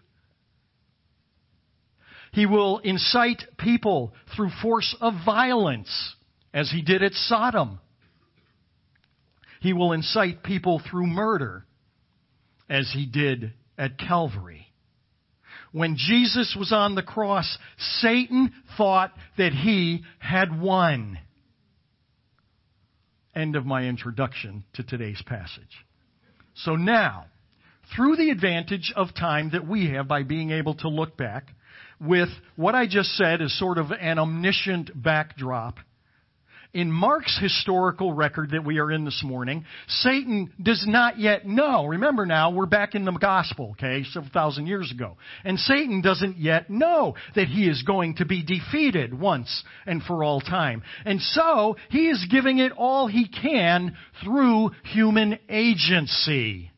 He 2.32 2.46
will 2.46 2.78
incite 2.78 3.42
people 3.58 4.14
through 4.36 4.50
force 4.62 4.94
of 5.00 5.14
violence, 5.24 6.14
as 6.54 6.70
he 6.70 6.82
did 6.82 7.02
at 7.02 7.12
Sodom. 7.12 7.80
He 9.60 9.72
will 9.72 9.92
incite 9.92 10.42
people 10.42 10.80
through 10.90 11.06
murder, 11.06 11.66
as 12.68 12.90
he 12.94 13.06
did 13.06 13.52
at 13.76 13.98
Calvary. 13.98 14.66
When 15.72 15.96
Jesus 15.96 16.56
was 16.58 16.72
on 16.72 16.94
the 16.94 17.02
cross, 17.02 17.58
Satan 18.00 18.52
thought 18.76 19.12
that 19.38 19.52
he 19.52 20.02
had 20.18 20.60
won. 20.60 21.18
End 23.34 23.56
of 23.56 23.64
my 23.64 23.84
introduction 23.84 24.64
to 24.74 24.82
today's 24.82 25.22
passage. 25.26 25.86
So 26.54 26.76
now, 26.76 27.26
through 27.94 28.16
the 28.16 28.30
advantage 28.30 28.92
of 28.96 29.14
time 29.14 29.50
that 29.52 29.66
we 29.66 29.90
have 29.90 30.08
by 30.08 30.22
being 30.22 30.50
able 30.50 30.74
to 30.76 30.88
look 30.88 31.16
back, 31.16 31.48
with 32.00 32.28
what 32.56 32.74
I 32.74 32.86
just 32.86 33.10
said 33.16 33.42
as 33.42 33.56
sort 33.58 33.78
of 33.78 33.90
an 33.92 34.18
omniscient 34.18 34.90
backdrop. 34.94 35.78
In 36.72 36.92
Mark's 36.92 37.36
historical 37.40 38.12
record 38.12 38.52
that 38.52 38.64
we 38.64 38.78
are 38.78 38.92
in 38.92 39.04
this 39.04 39.22
morning, 39.24 39.64
Satan 39.88 40.52
does 40.62 40.84
not 40.86 41.18
yet 41.18 41.44
know. 41.44 41.84
Remember 41.84 42.26
now, 42.26 42.50
we're 42.50 42.66
back 42.66 42.94
in 42.94 43.04
the 43.04 43.10
gospel, 43.10 43.70
okay, 43.72 44.04
several 44.04 44.30
thousand 44.30 44.68
years 44.68 44.92
ago. 44.92 45.16
And 45.42 45.58
Satan 45.58 46.00
doesn't 46.00 46.38
yet 46.38 46.70
know 46.70 47.16
that 47.34 47.48
he 47.48 47.68
is 47.68 47.82
going 47.82 48.16
to 48.16 48.24
be 48.24 48.44
defeated 48.44 49.12
once 49.12 49.64
and 49.84 50.00
for 50.00 50.22
all 50.22 50.40
time. 50.40 50.84
And 51.04 51.20
so, 51.20 51.76
he 51.90 52.08
is 52.08 52.24
giving 52.30 52.58
it 52.58 52.70
all 52.76 53.08
he 53.08 53.26
can 53.26 53.96
through 54.22 54.70
human 54.84 55.40
agency. 55.48 56.70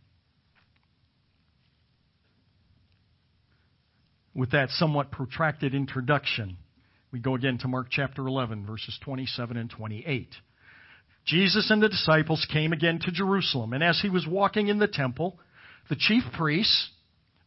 with 4.34 4.52
that 4.52 4.70
somewhat 4.70 5.10
protracted 5.10 5.74
introduction, 5.74 6.56
we 7.12 7.20
go 7.20 7.34
again 7.34 7.58
to 7.58 7.68
Mark 7.68 7.88
chapter 7.90 8.26
11, 8.26 8.64
verses 8.64 8.98
27 9.04 9.58
and 9.58 9.68
28. 9.68 10.28
Jesus 11.26 11.70
and 11.70 11.82
the 11.82 11.88
disciples 11.88 12.46
came 12.50 12.72
again 12.72 12.98
to 13.00 13.12
Jerusalem, 13.12 13.74
and 13.74 13.84
as 13.84 14.00
he 14.00 14.08
was 14.08 14.26
walking 14.26 14.68
in 14.68 14.78
the 14.78 14.88
temple, 14.88 15.38
the 15.90 15.96
chief 15.96 16.24
priests, 16.32 16.90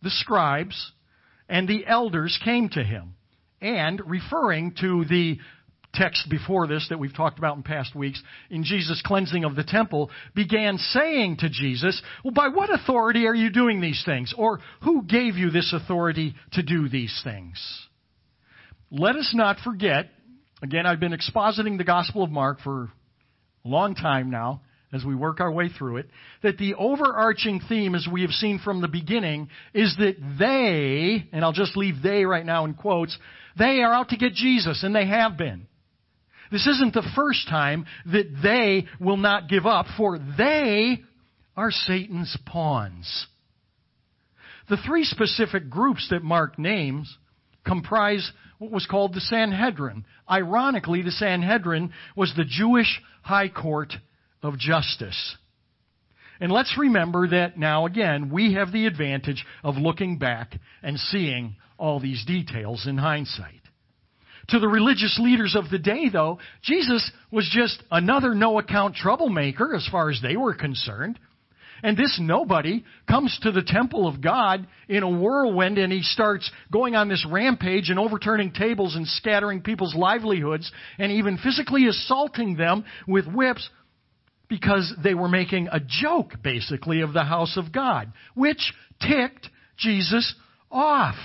the 0.03 0.11
scribes, 0.11 0.91
and 1.49 1.67
the 1.67 1.85
elders 1.87 2.39
came 2.43 2.69
to 2.69 2.83
him. 2.83 3.15
And 3.59 3.99
referring 4.05 4.75
to 4.81 5.03
the 5.05 5.39
text 5.95 6.29
before 6.29 6.67
this 6.67 6.85
that 6.89 6.99
we've 6.99 7.15
talked 7.15 7.39
about 7.39 7.57
in 7.57 7.63
past 7.63 7.95
weeks, 7.95 8.21
in 8.51 8.63
Jesus' 8.63 9.01
cleansing 9.03 9.45
of 9.45 9.55
the 9.55 9.63
temple, 9.63 10.11
began 10.35 10.77
saying 10.77 11.37
to 11.37 11.49
Jesus, 11.49 11.99
Well, 12.23 12.33
by 12.33 12.49
what 12.49 12.71
authority 12.71 13.25
are 13.25 13.35
you 13.35 13.49
doing 13.49 13.81
these 13.81 14.03
things? 14.05 14.33
Or 14.37 14.59
who 14.83 15.03
gave 15.03 15.35
you 15.35 15.49
this 15.49 15.73
authority 15.73 16.35
to 16.51 16.61
do 16.61 16.87
these 16.87 17.19
things? 17.23 17.87
Let 18.91 19.15
us 19.15 19.31
not 19.33 19.57
forget, 19.63 20.09
again, 20.61 20.85
I've 20.85 20.99
been 20.99 21.13
expositing 21.13 21.77
the 21.77 21.83
Gospel 21.83 22.23
of 22.23 22.29
Mark 22.29 22.59
for 22.61 22.91
a 23.63 23.67
long 23.67 23.95
time 23.95 24.29
now 24.29 24.61
as 24.93 25.03
we 25.03 25.15
work 25.15 25.41
our 25.41 25.51
way 25.51 25.69
through 25.69 25.97
it, 25.97 26.09
that 26.41 26.57
the 26.57 26.75
overarching 26.75 27.59
theme, 27.67 27.95
as 27.95 28.07
we 28.09 28.21
have 28.21 28.31
seen 28.31 28.59
from 28.59 28.81
the 28.81 28.87
beginning, 28.87 29.49
is 29.73 29.93
that 29.97 30.15
they, 30.39 31.27
and 31.33 31.43
I'll 31.43 31.51
just 31.51 31.75
leave 31.75 31.95
they 32.01 32.23
right 32.23 32.45
now 32.45 32.65
in 32.65 32.75
quotes, 32.75 33.17
they 33.57 33.81
are 33.81 33.93
out 33.93 34.09
to 34.09 34.17
get 34.17 34.33
Jesus, 34.33 34.83
and 34.83 34.95
they 34.95 35.07
have 35.07 35.37
been. 35.37 35.67
This 36.51 36.67
isn't 36.67 36.93
the 36.93 37.09
first 37.15 37.49
time 37.49 37.85
that 38.05 38.31
they 38.41 38.85
will 39.03 39.17
not 39.17 39.49
give 39.49 39.65
up, 39.65 39.87
for 39.97 40.17
they 40.37 41.03
are 41.57 41.71
Satan's 41.71 42.37
pawns. 42.45 43.27
The 44.69 44.77
three 44.77 45.03
specific 45.03 45.69
groups 45.69 46.07
that 46.11 46.23
Mark 46.23 46.57
names 46.57 47.17
comprise 47.65 48.31
what 48.57 48.71
was 48.71 48.85
called 48.85 49.13
the 49.13 49.21
Sanhedrin. 49.21 50.05
Ironically, 50.29 51.01
the 51.01 51.11
Sanhedrin 51.11 51.91
was 52.15 52.33
the 52.35 52.45
Jewish 52.45 53.01
high 53.21 53.49
court 53.49 53.93
of 54.41 54.57
justice. 54.57 55.35
And 56.39 56.51
let's 56.51 56.77
remember 56.77 57.27
that 57.29 57.57
now 57.57 57.85
again, 57.85 58.29
we 58.29 58.53
have 58.53 58.71
the 58.71 58.87
advantage 58.87 59.45
of 59.63 59.77
looking 59.77 60.17
back 60.17 60.55
and 60.83 60.99
seeing 60.99 61.55
all 61.77 61.99
these 61.99 62.25
details 62.25 62.85
in 62.87 62.97
hindsight. 62.97 63.61
To 64.49 64.59
the 64.59 64.67
religious 64.67 65.17
leaders 65.19 65.55
of 65.55 65.69
the 65.71 65.79
day, 65.79 66.09
though, 66.09 66.39
Jesus 66.61 67.09
was 67.31 67.49
just 67.51 67.81
another 67.89 68.35
no 68.35 68.59
account 68.59 68.95
troublemaker 68.95 69.75
as 69.75 69.87
far 69.91 70.11
as 70.11 70.21
they 70.21 70.37
were 70.37 70.53
concerned. 70.53 71.17
And 71.83 71.97
this 71.97 72.17
nobody 72.21 72.83
comes 73.07 73.37
to 73.43 73.51
the 73.51 73.63
temple 73.63 74.07
of 74.07 74.21
God 74.21 74.67
in 74.87 75.03
a 75.03 75.09
whirlwind 75.09 75.77
and 75.77 75.91
he 75.91 76.01
starts 76.01 76.49
going 76.71 76.95
on 76.95 77.09
this 77.09 77.25
rampage 77.29 77.89
and 77.89 77.99
overturning 77.99 78.51
tables 78.51 78.95
and 78.95 79.07
scattering 79.07 79.61
people's 79.61 79.95
livelihoods 79.95 80.71
and 80.97 81.11
even 81.11 81.37
physically 81.37 81.87
assaulting 81.87 82.55
them 82.55 82.85
with 83.07 83.27
whips 83.27 83.69
because 84.47 84.93
they 85.03 85.13
were 85.13 85.27
making 85.27 85.67
a 85.71 85.79
joke, 85.79 86.33
basically, 86.43 87.01
of 87.01 87.13
the 87.13 87.23
house 87.23 87.57
of 87.57 87.71
God, 87.71 88.13
which 88.35 88.73
ticked 89.01 89.49
Jesus 89.77 90.35
off. 90.71 91.15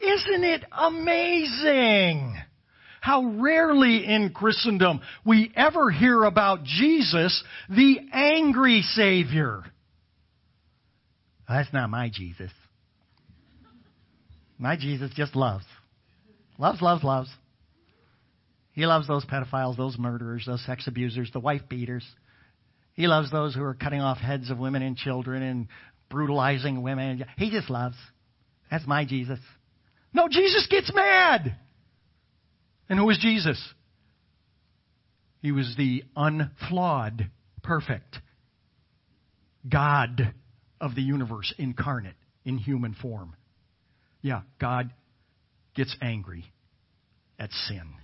Isn't 0.00 0.44
it 0.44 0.64
amazing 0.72 2.36
how 3.00 3.24
rarely 3.24 4.04
in 4.04 4.30
Christendom 4.34 5.00
we 5.24 5.52
ever 5.54 5.90
hear 5.90 6.24
about 6.24 6.64
Jesus, 6.64 7.42
the 7.68 7.98
angry 8.12 8.82
Savior? 8.82 9.62
That's 11.48 11.72
not 11.72 11.90
my 11.90 12.10
Jesus. 12.12 12.50
My 14.58 14.76
Jesus 14.76 15.10
just 15.14 15.36
loves. 15.36 15.64
Loves, 16.58 16.82
loves, 16.82 17.04
loves. 17.04 17.30
He 18.72 18.86
loves 18.86 19.08
those 19.08 19.24
pedophiles, 19.24 19.76
those 19.76 19.98
murderers, 19.98 20.44
those 20.46 20.64
sex 20.66 20.86
abusers, 20.86 21.30
the 21.32 21.40
wife 21.40 21.62
beaters. 21.68 22.04
He 22.94 23.06
loves 23.06 23.30
those 23.30 23.54
who 23.54 23.62
are 23.62 23.74
cutting 23.74 24.00
off 24.00 24.18
heads 24.18 24.50
of 24.50 24.58
women 24.58 24.82
and 24.82 24.96
children 24.96 25.42
and 25.42 25.68
brutalizing 26.10 26.82
women. 26.82 27.24
He 27.36 27.50
just 27.50 27.70
loves. 27.70 27.96
That's 28.70 28.86
my 28.86 29.04
Jesus. 29.04 29.38
No, 30.12 30.28
Jesus 30.28 30.66
gets 30.68 30.92
mad. 30.92 31.56
And 32.88 32.98
who 32.98 33.06
was 33.06 33.18
Jesus? 33.18 33.62
He 35.40 35.52
was 35.52 35.74
the 35.76 36.04
unflawed, 36.16 37.30
perfect 37.62 38.18
God 39.68 40.34
of 40.80 40.94
the 40.94 41.02
universe 41.02 41.52
incarnate 41.58 42.16
in 42.44 42.58
human 42.58 42.94
form. 42.94 43.36
Yeah, 44.22 44.42
God 44.60 44.90
gets 45.74 45.94
angry 46.00 46.44
at 47.38 47.52
sin 47.52 47.94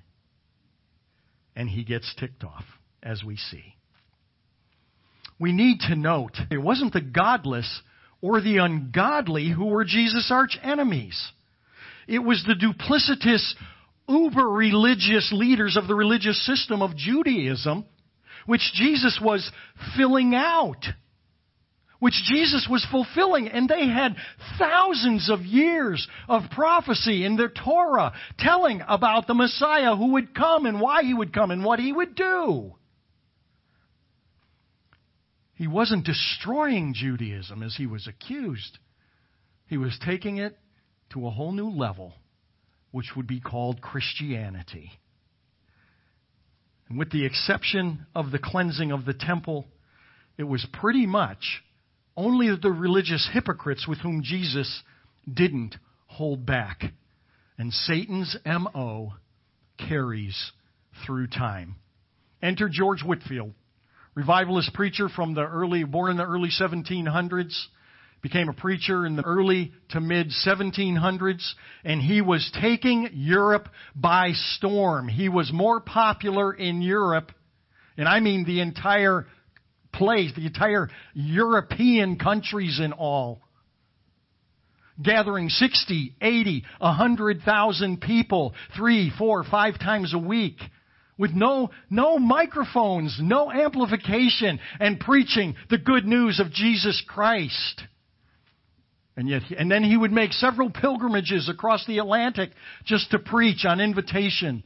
and 1.57 1.69
he 1.69 1.85
gets 1.85 2.13
ticked 2.19 2.45
off, 2.45 2.65
as 3.03 3.23
we 3.25 3.37
see. 3.37 3.77
We 5.39 5.53
need 5.53 5.81
to 5.89 5.97
note 5.97 6.37
it 6.51 6.59
wasn't 6.59 6.93
the 6.93 7.01
godless 7.01 7.83
or 8.21 8.41
the 8.41 8.59
ungodly 8.59 9.51
who 9.51 9.67
were 9.67 9.85
Jesus' 9.85 10.31
arch 10.31 10.59
enemies. 10.63 11.33
It 12.07 12.21
was 12.21 12.45
the 12.47 12.55
duplicitous, 12.55 13.55
uber 14.09 14.49
religious 14.49 15.31
leaders 15.33 15.77
of 15.77 15.89
the 15.89 15.95
religious 15.95 16.45
system 16.47 16.83
of 16.83 16.97
Judaism, 16.97 17.85
which 18.47 18.73
Jesus 18.75 19.19
was 19.23 19.51
filling 19.97 20.35
out 20.35 20.85
which 22.05 22.23
Jesus 22.27 22.69
was 22.71 22.87
fulfilling. 22.91 23.49
And 23.49 23.67
they 23.67 23.87
had 23.89 24.15
thousands 24.59 25.31
of 25.31 25.41
years 25.41 26.07
of 26.29 26.43
prophecy 26.51 27.25
in 27.25 27.37
their 27.37 27.49
Torah 27.49 28.13
telling 28.39 28.83
about 28.87 29.27
the 29.27 29.33
Messiah 29.33 29.97
who 29.97 30.13
would 30.13 30.35
come 30.35 30.67
and 30.67 30.83
why 30.83 31.03
he 31.03 31.15
would 31.15 31.33
come 31.33 31.51
and 31.51 31.65
what 31.65 31.79
he 31.79 31.95
would 31.95 32.15
do. 32.15 32.75
He 35.55 35.67
wasn't 35.67 36.05
destroying 36.05 36.93
Judaism 36.95 37.63
as 37.63 37.75
he 37.75 37.87
was 37.87 38.07
accused. 38.07 38.79
He 39.67 39.79
was 39.79 39.99
taking 40.05 40.37
it 40.37 40.59
to 41.15 41.27
a 41.27 41.31
whole 41.31 41.53
new 41.53 41.71
level, 41.71 42.13
which 42.95 43.17
would 43.17 43.27
be 43.27 43.41
called 43.41 43.81
Christianity. 43.81 44.89
And 46.89 46.97
with 46.97 47.11
the 47.11 47.27
exception 47.27 48.07
of 48.15 48.31
the 48.31 48.39
cleansing 48.39 48.93
of 48.93 49.05
the 49.05 49.13
temple, 49.13 49.67
it 50.39 50.45
was 50.45 50.65
pretty 50.73 51.05
much 51.05 51.65
only 52.17 52.55
the 52.55 52.71
religious 52.71 53.29
hypocrites 53.33 53.89
with 53.89 53.99
whom 53.99 54.23
Jesus 54.23 54.85
didn't 55.33 55.75
hold 56.07 56.47
back. 56.47 56.85
And 57.59 57.73
Satan's 57.73 58.37
MO 58.47 59.15
carries 59.77 60.53
through 61.05 61.27
time. 61.27 61.75
Enter 62.41 62.69
George 62.71 63.03
Whitefield, 63.03 63.55
revivalist 64.15 64.73
preacher 64.73 65.09
from 65.09 65.35
the 65.35 65.43
early, 65.43 65.83
born 65.83 66.13
in 66.13 66.17
the 66.17 66.27
early 66.27 66.51
1700s, 66.57 67.61
became 68.25 68.49
a 68.49 68.55
preacher 68.55 69.05
in 69.05 69.17
the 69.17 69.23
early 69.23 69.71
to 69.91 70.01
mid 70.01 70.33
1700s, 70.47 71.47
and 71.85 72.01
he 72.01 72.23
was 72.23 72.51
taking 72.59 73.11
Europe 73.13 73.69
by 73.95 74.33
storm. 74.33 75.09
He 75.09 75.29
was 75.29 75.53
more 75.53 75.79
popular 75.79 76.51
in 76.51 76.81
Europe, 76.81 77.33
and 77.99 78.09
I 78.09 78.21
mean 78.21 78.47
the 78.47 78.63
entire 78.63 79.27
place, 79.93 80.33
the 80.35 80.47
entire 80.47 80.89
European 81.13 82.19
countries 82.19 82.81
and 82.83 82.95
all. 82.95 83.43
Gathering 85.03 85.51
60, 85.51 86.15
80, 86.19 86.65
100,000 86.79 88.01
people, 88.01 88.55
three, 88.75 89.13
four, 89.19 89.45
five 89.45 89.79
times 89.79 90.15
a 90.15 90.19
week 90.19 90.57
with 91.19 91.33
no, 91.33 91.69
no 91.91 92.19
microphones, 92.19 93.19
no 93.21 93.53
amplification, 93.53 94.61
and 94.81 94.99
preaching 94.99 95.57
the 95.69 95.77
good 95.77 96.07
news 96.07 96.41
of 96.41 96.51
Jesus 96.51 97.05
Christ. 97.07 97.83
And 99.17 99.29
yet, 99.29 99.43
and 99.57 99.71
then 99.71 99.85
he 99.85 99.97
would 99.97 100.13
make 100.13 100.33
several 100.33 100.71
pilgrimages 100.71 101.49
across 101.49 101.87
the 101.87 101.99
Atlantic 101.99 102.51
just 102.85 103.11
to 103.13 103.19
preach 103.19 103.65
on 103.65 103.81
invitation 103.81 104.65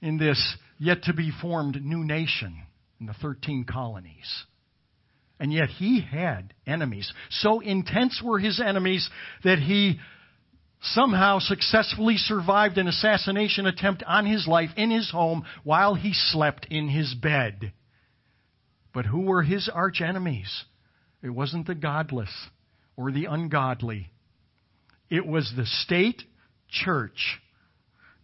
in 0.00 0.16
this 0.16 0.56
yet 0.78 1.04
to 1.04 1.12
be 1.12 1.30
formed 1.42 1.82
new 1.82 2.04
nation 2.04 2.62
in 3.00 3.06
the 3.06 3.14
13 3.14 3.64
colonies. 3.64 4.44
And 5.38 5.52
yet 5.52 5.68
he 5.68 6.00
had 6.00 6.54
enemies. 6.66 7.12
So 7.28 7.60
intense 7.60 8.22
were 8.24 8.38
his 8.38 8.60
enemies 8.60 9.08
that 9.44 9.58
he 9.58 9.98
somehow 10.80 11.38
successfully 11.40 12.16
survived 12.16 12.78
an 12.78 12.88
assassination 12.88 13.66
attempt 13.66 14.02
on 14.06 14.24
his 14.24 14.46
life 14.46 14.70
in 14.76 14.90
his 14.90 15.10
home 15.10 15.44
while 15.64 15.94
he 15.94 16.12
slept 16.14 16.66
in 16.70 16.88
his 16.88 17.14
bed. 17.14 17.72
But 18.94 19.04
who 19.04 19.22
were 19.22 19.42
his 19.42 19.68
arch 19.68 20.00
enemies? 20.00 20.64
It 21.22 21.30
wasn't 21.30 21.66
the 21.66 21.74
godless 21.74 22.30
or 22.96 23.12
the 23.12 23.26
ungodly. 23.26 24.10
It 25.10 25.26
was 25.26 25.52
the 25.56 25.66
state 25.66 26.22
church 26.68 27.40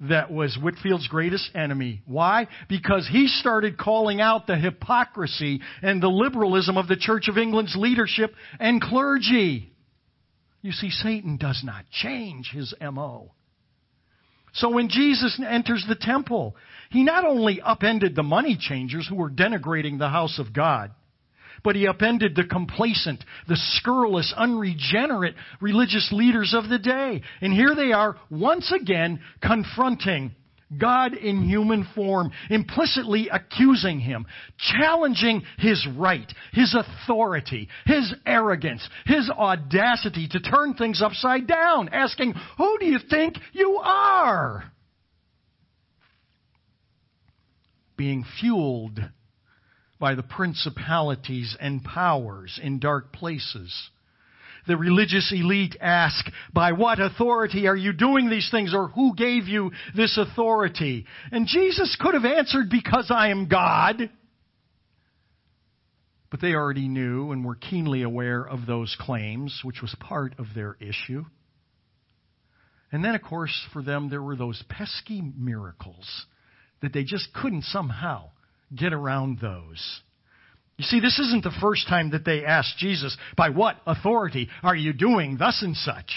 that 0.09 0.33
was 0.33 0.59
Whitefield's 0.61 1.07
greatest 1.07 1.51
enemy. 1.55 2.03
Why? 2.07 2.49
Because 2.69 3.09
he 3.11 3.29
started 3.29 3.79
calling 3.79 4.21
out 4.21 4.47
the 4.47 4.57
hypocrisy 4.57 5.61
and 5.81 6.03
the 6.03 6.09
liberalism 6.09 6.77
of 6.77 6.89
the 6.89 6.97
Church 6.97 7.29
of 7.29 7.39
England's 7.39 7.77
leadership 7.77 8.35
and 8.59 8.83
clergy. 8.83 9.73
You 10.61 10.73
see, 10.73 10.91
Satan 10.91 11.37
does 11.37 11.63
not 11.65 11.85
change 11.91 12.51
his 12.53 12.75
MO. 12.81 13.33
So 14.55 14.71
when 14.71 14.89
Jesus 14.89 15.41
enters 15.45 15.85
the 15.89 15.97
temple, 15.97 16.57
he 16.91 17.05
not 17.05 17.25
only 17.25 17.61
upended 17.61 18.15
the 18.15 18.23
money 18.23 18.59
changers 18.61 19.07
who 19.09 19.17
were 19.17 19.31
denigrating 19.31 19.99
the 19.99 20.09
house 20.09 20.39
of 20.39 20.53
God, 20.53 20.91
but 21.65 21.77
he 21.77 21.87
upended 21.87 22.35
the 22.35 22.45
complacent, 22.45 23.25
the 23.49 23.57
scurrilous, 23.57 24.33
unregenerate 24.37 25.35
religious 25.61 26.11
leaders 26.13 26.55
of 26.55 26.69
the 26.69 26.79
day. 26.79 27.23
And 27.41 27.53
here 27.53 27.75
they 27.75 27.93
are 27.93 28.17
once 28.31 28.73
again 28.73 29.21
confronting 29.41 30.35
God 30.79 31.15
in 31.15 31.43
human 31.43 31.87
form, 31.95 32.33
implicitly 32.51 33.29
accusing 33.31 34.01
him, 34.01 34.27
challenging 34.59 35.43
his 35.59 35.87
right, 35.97 36.31
his 36.53 36.75
authority, 36.75 37.69
his 37.85 38.15
arrogance, 38.27 38.87
his 39.07 39.29
audacity 39.31 40.29
to 40.29 40.41
turn 40.41 40.75
things 40.75 41.03
upside 41.03 41.47
down, 41.47 41.89
asking, 41.91 42.35
Who 42.59 42.79
do 42.79 42.87
you 42.87 42.99
think 43.11 43.37
you 43.53 43.81
are? 43.83 44.65
Being 47.97 48.25
fueled 48.41 48.99
by 50.03 50.17
the 50.17 50.23
principalities 50.25 51.57
and 51.61 51.85
powers 51.85 52.59
in 52.61 52.81
dark 52.81 53.13
places. 53.13 53.73
The 54.67 54.77
religious 54.77 55.33
elite 55.33 55.77
ask, 55.81 56.27
by 56.53 56.73
what 56.73 56.99
authority 56.99 57.69
are 57.69 57.77
you 57.77 57.93
doing 57.93 58.29
these 58.29 58.49
things 58.51 58.75
or 58.75 58.89
who 58.89 59.15
gave 59.15 59.47
you 59.47 59.71
this 59.95 60.19
authority? 60.19 61.07
And 61.31 61.47
Jesus 61.47 61.97
could 62.01 62.15
have 62.15 62.25
answered, 62.25 62.69
because 62.69 63.13
I 63.15 63.29
am 63.29 63.47
God. 63.47 64.11
But 66.33 66.41
they 66.41 66.55
already 66.55 66.89
knew 66.89 67.31
and 67.31 67.45
were 67.45 67.55
keenly 67.55 68.03
aware 68.03 68.43
of 68.43 68.67
those 68.67 68.97
claims, 68.99 69.61
which 69.63 69.83
was 69.83 69.95
part 70.01 70.35
of 70.41 70.47
their 70.53 70.77
issue. 70.81 71.27
And 72.91 73.05
then, 73.05 73.15
of 73.15 73.23
course, 73.23 73.69
for 73.73 73.85
them, 73.85 74.11
there 74.11 74.21
were 74.21 74.35
those 74.35 74.65
pesky 74.69 75.23
miracles 75.39 76.27
that 76.81 76.93
they 76.93 77.05
just 77.05 77.33
couldn't 77.33 77.63
somehow 77.63 78.32
get 78.77 78.93
around 78.93 79.39
those. 79.41 80.01
You 80.79 80.85
see, 80.85 81.01
this 81.01 81.19
isn't 81.19 81.45
the 81.45 81.57
first 81.61 81.87
time 81.89 82.11
that 82.11 82.25
they 82.25 82.45
asked 82.45 82.79
Jesus, 82.79 83.17
By 83.37 83.51
what 83.51 83.77
authority 83.87 84.49
are 84.63 84.75
you 84.75 84.93
doing 84.93 85.37
thus 85.39 85.63
and 85.63 85.77
such? 85.77 86.11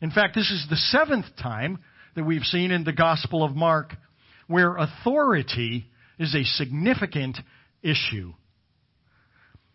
In 0.00 0.10
fact, 0.10 0.34
this 0.34 0.50
is 0.50 0.66
the 0.70 0.76
seventh 0.76 1.26
time 1.40 1.78
that 2.14 2.24
we've 2.24 2.42
seen 2.42 2.70
in 2.70 2.84
the 2.84 2.92
Gospel 2.92 3.44
of 3.44 3.56
Mark 3.56 3.94
where 4.46 4.76
authority 4.76 5.86
is 6.18 6.34
a 6.34 6.44
significant 6.44 7.36
issue. 7.82 8.32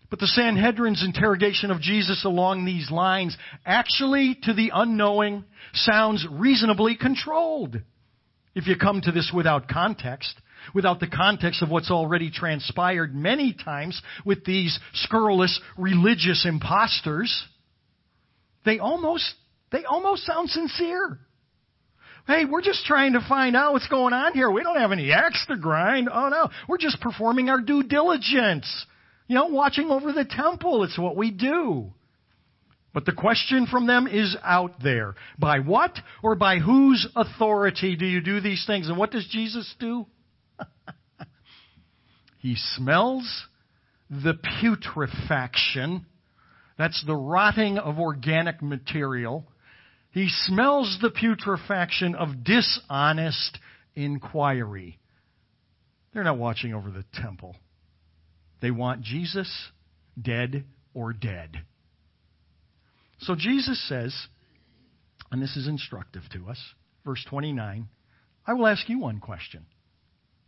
But 0.10 0.20
the 0.20 0.28
Sanhedrin's 0.28 1.04
interrogation 1.04 1.72
of 1.72 1.82
Jesus 1.82 2.24
along 2.24 2.66
these 2.66 2.92
lines 2.92 3.36
actually, 3.66 4.38
to 4.44 4.54
the 4.54 4.72
unknowing, 4.74 5.44
sounds 5.74 6.26
reasonably 6.30 6.96
controlled. 6.96 7.82
If 8.54 8.68
you 8.68 8.76
come 8.76 9.02
to 9.02 9.12
this 9.12 9.32
without 9.34 9.68
context, 9.68 10.36
without 10.74 11.00
the 11.00 11.08
context 11.08 11.62
of 11.62 11.70
what's 11.70 11.92
already 11.92 12.32
transpired 12.32 13.16
many 13.16 13.54
times 13.54 14.02
with 14.26 14.46
these 14.46 14.80
scurrilous 14.94 15.60
religious 15.78 16.46
impostors, 16.48 17.44
they 18.66 18.80
almost, 18.80 19.34
they 19.72 19.84
almost 19.84 20.26
sound 20.26 20.50
sincere. 20.50 21.20
Hey, 22.26 22.46
we're 22.46 22.62
just 22.62 22.86
trying 22.86 23.14
to 23.14 23.26
find 23.28 23.56
out 23.56 23.74
what's 23.74 23.88
going 23.88 24.14
on 24.14 24.34
here. 24.34 24.50
We 24.50 24.64
don't 24.64 24.80
have 24.80 24.94
any 24.94 25.12
axe 25.12 25.46
to 25.50 25.58
grind. 25.58 26.10
Oh 26.12 26.30
no. 26.30 26.50
We're 26.70 26.78
just 26.78 27.02
performing 27.02 27.50
our 27.50 27.60
due 27.60 27.84
diligence. 27.84 28.86
You 29.28 29.36
know, 29.36 29.48
watching 29.48 29.90
over 29.90 30.14
the 30.14 30.26
temple. 30.26 30.84
It's 30.84 30.98
what 30.98 31.18
we 31.18 31.32
do. 31.32 31.92
But 32.94 33.06
the 33.06 33.12
question 33.12 33.66
from 33.66 33.88
them 33.88 34.08
is 34.08 34.38
out 34.44 34.82
there. 34.82 35.16
By 35.38 35.60
what 35.60 35.98
or 36.22 36.36
by 36.36 36.60
whose 36.60 37.08
authority 37.16 37.96
do 37.96 38.06
you 38.06 38.22
do 38.22 38.40
these 38.40 38.64
things? 38.66 38.88
And 38.88 38.98
what 38.98 39.12
does 39.12 39.28
Jesus 39.30 39.74
do? 39.80 40.06
He 42.44 42.58
smells 42.58 43.46
the 44.10 44.34
putrefaction. 44.60 46.06
That's 46.78 47.02
the 47.08 47.16
rotting 47.16 47.78
of 47.78 48.00
organic 48.00 48.62
material. 48.62 49.46
He 50.12 50.28
smells 50.28 51.00
the 51.02 51.10
putrefaction 51.10 52.16
of 52.16 52.44
dishonest 52.44 53.60
inquiry. 53.96 55.00
They're 56.14 56.26
not 56.26 56.38
watching 56.38 56.74
over 56.74 56.92
the 56.92 57.06
temple. 57.14 57.56
They 58.62 58.72
want 58.72 59.04
Jesus 59.04 59.50
dead 60.22 60.66
or 60.94 61.14
dead. 61.14 61.62
So 63.20 63.36
Jesus 63.36 63.82
says, 63.88 64.14
and 65.32 65.42
this 65.42 65.56
is 65.56 65.70
instructive 65.70 66.24
to 66.34 66.50
us, 66.50 66.60
verse 67.06 67.26
29, 67.30 67.88
I 68.46 68.54
will 68.54 68.68
ask 68.68 68.90
you 68.90 69.00
one 69.00 69.22
question. 69.22 69.66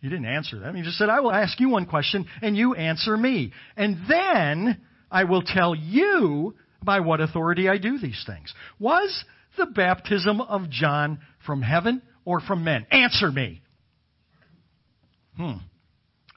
He 0.02 0.10
didn't 0.10 0.26
answer 0.26 0.60
that. 0.60 0.76
He 0.76 0.84
just 0.84 0.98
said, 0.98 1.10
I 1.10 1.20
will 1.22 1.32
ask 1.32 1.60
you 1.60 1.70
one 1.70 1.86
question, 1.86 2.26
and 2.42 2.56
you 2.56 2.76
answer 2.76 3.16
me. 3.18 3.52
And 3.76 3.98
then 4.08 4.82
I 5.10 5.24
will 5.24 5.42
tell 5.42 5.74
you 5.74 6.56
by 6.84 7.00
what 7.00 7.22
authority 7.22 7.68
I 7.68 7.78
do 7.78 7.98
these 7.98 8.24
things. 8.28 8.54
Was 8.80 9.24
the 9.58 9.66
baptism 9.66 10.42
of 10.42 10.70
John 10.70 11.20
from 11.46 11.62
heaven 11.62 12.02
or 12.24 12.40
from 12.40 12.64
men? 12.64 12.86
Answer 12.92 13.32
me. 13.32 13.62
Hmm. 15.38 15.58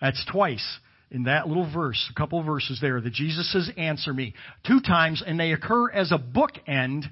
That's 0.01 0.25
twice 0.31 0.79
in 1.11 1.25
that 1.25 1.49
little 1.49 1.71
verse, 1.71 2.09
a 2.11 2.15
couple 2.15 2.39
of 2.39 2.47
verses 2.47 2.79
there, 2.81 3.01
that 3.01 3.13
Jesus 3.13 3.51
says, 3.53 3.71
Answer 3.77 4.13
me, 4.13 4.35
two 4.67 4.81
times, 4.81 5.23
and 5.27 5.39
they 5.39 5.53
occur 5.53 5.91
as 5.91 6.13
a 6.13 6.19
bookend 6.19 7.05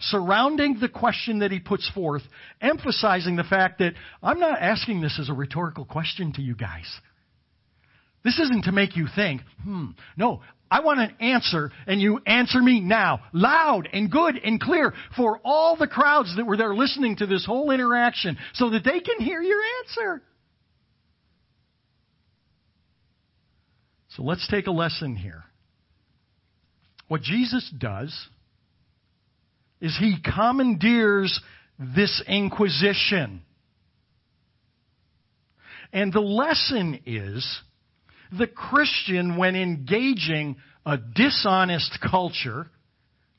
surrounding 0.00 0.78
the 0.80 0.88
question 0.88 1.40
that 1.40 1.50
he 1.50 1.60
puts 1.60 1.88
forth, 1.90 2.22
emphasizing 2.60 3.36
the 3.36 3.44
fact 3.44 3.78
that 3.78 3.94
I'm 4.22 4.40
not 4.40 4.60
asking 4.60 5.00
this 5.00 5.18
as 5.20 5.28
a 5.28 5.34
rhetorical 5.34 5.84
question 5.84 6.32
to 6.34 6.42
you 6.42 6.54
guys. 6.54 6.86
This 8.24 8.38
isn't 8.38 8.64
to 8.64 8.72
make 8.72 8.96
you 8.96 9.06
think, 9.14 9.42
hmm, 9.62 9.90
no, 10.16 10.40
I 10.70 10.80
want 10.80 11.00
an 11.00 11.14
answer, 11.20 11.72
and 11.86 12.00
you 12.00 12.20
answer 12.26 12.60
me 12.60 12.80
now, 12.80 13.20
loud 13.32 13.88
and 13.92 14.10
good 14.10 14.36
and 14.36 14.60
clear 14.60 14.94
for 15.16 15.40
all 15.44 15.76
the 15.76 15.88
crowds 15.88 16.36
that 16.36 16.46
were 16.46 16.56
there 16.56 16.74
listening 16.74 17.16
to 17.16 17.26
this 17.26 17.44
whole 17.44 17.70
interaction 17.70 18.38
so 18.54 18.70
that 18.70 18.84
they 18.84 19.00
can 19.00 19.20
hear 19.20 19.42
your 19.42 19.60
answer. 19.80 20.22
So 24.10 24.22
let's 24.22 24.46
take 24.48 24.66
a 24.66 24.72
lesson 24.72 25.16
here. 25.16 25.44
What 27.08 27.22
Jesus 27.22 27.68
does 27.76 28.28
is 29.80 29.96
he 29.98 30.16
commandeers 30.22 31.40
this 31.78 32.22
inquisition. 32.26 33.42
And 35.92 36.12
the 36.12 36.20
lesson 36.20 37.00
is 37.06 37.60
the 38.36 38.46
Christian, 38.46 39.36
when 39.36 39.56
engaging 39.56 40.56
a 40.86 40.96
dishonest 40.96 41.98
culture, 42.00 42.70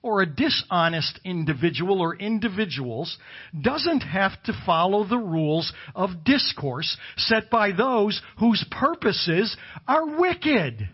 or 0.04 0.22
a 0.22 0.26
dishonest 0.26 1.20
individual 1.24 2.02
or 2.02 2.16
individuals 2.16 3.18
doesn't 3.60 4.02
have 4.02 4.32
to 4.44 4.54
follow 4.66 5.06
the 5.06 5.18
rules 5.18 5.72
of 5.96 6.24
discourse 6.24 6.98
set 7.18 7.50
by 7.50 7.72
those 7.72 8.22
whose 8.40 8.66
purposes 8.72 9.56
are 9.88 10.20
wicked. 10.20 10.90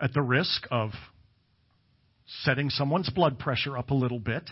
At 0.00 0.12
the 0.12 0.22
risk 0.22 0.66
of 0.70 0.90
setting 2.42 2.70
someone's 2.70 3.10
blood 3.10 3.38
pressure 3.38 3.76
up 3.76 3.90
a 3.90 3.94
little 3.94 4.18
bit, 4.18 4.50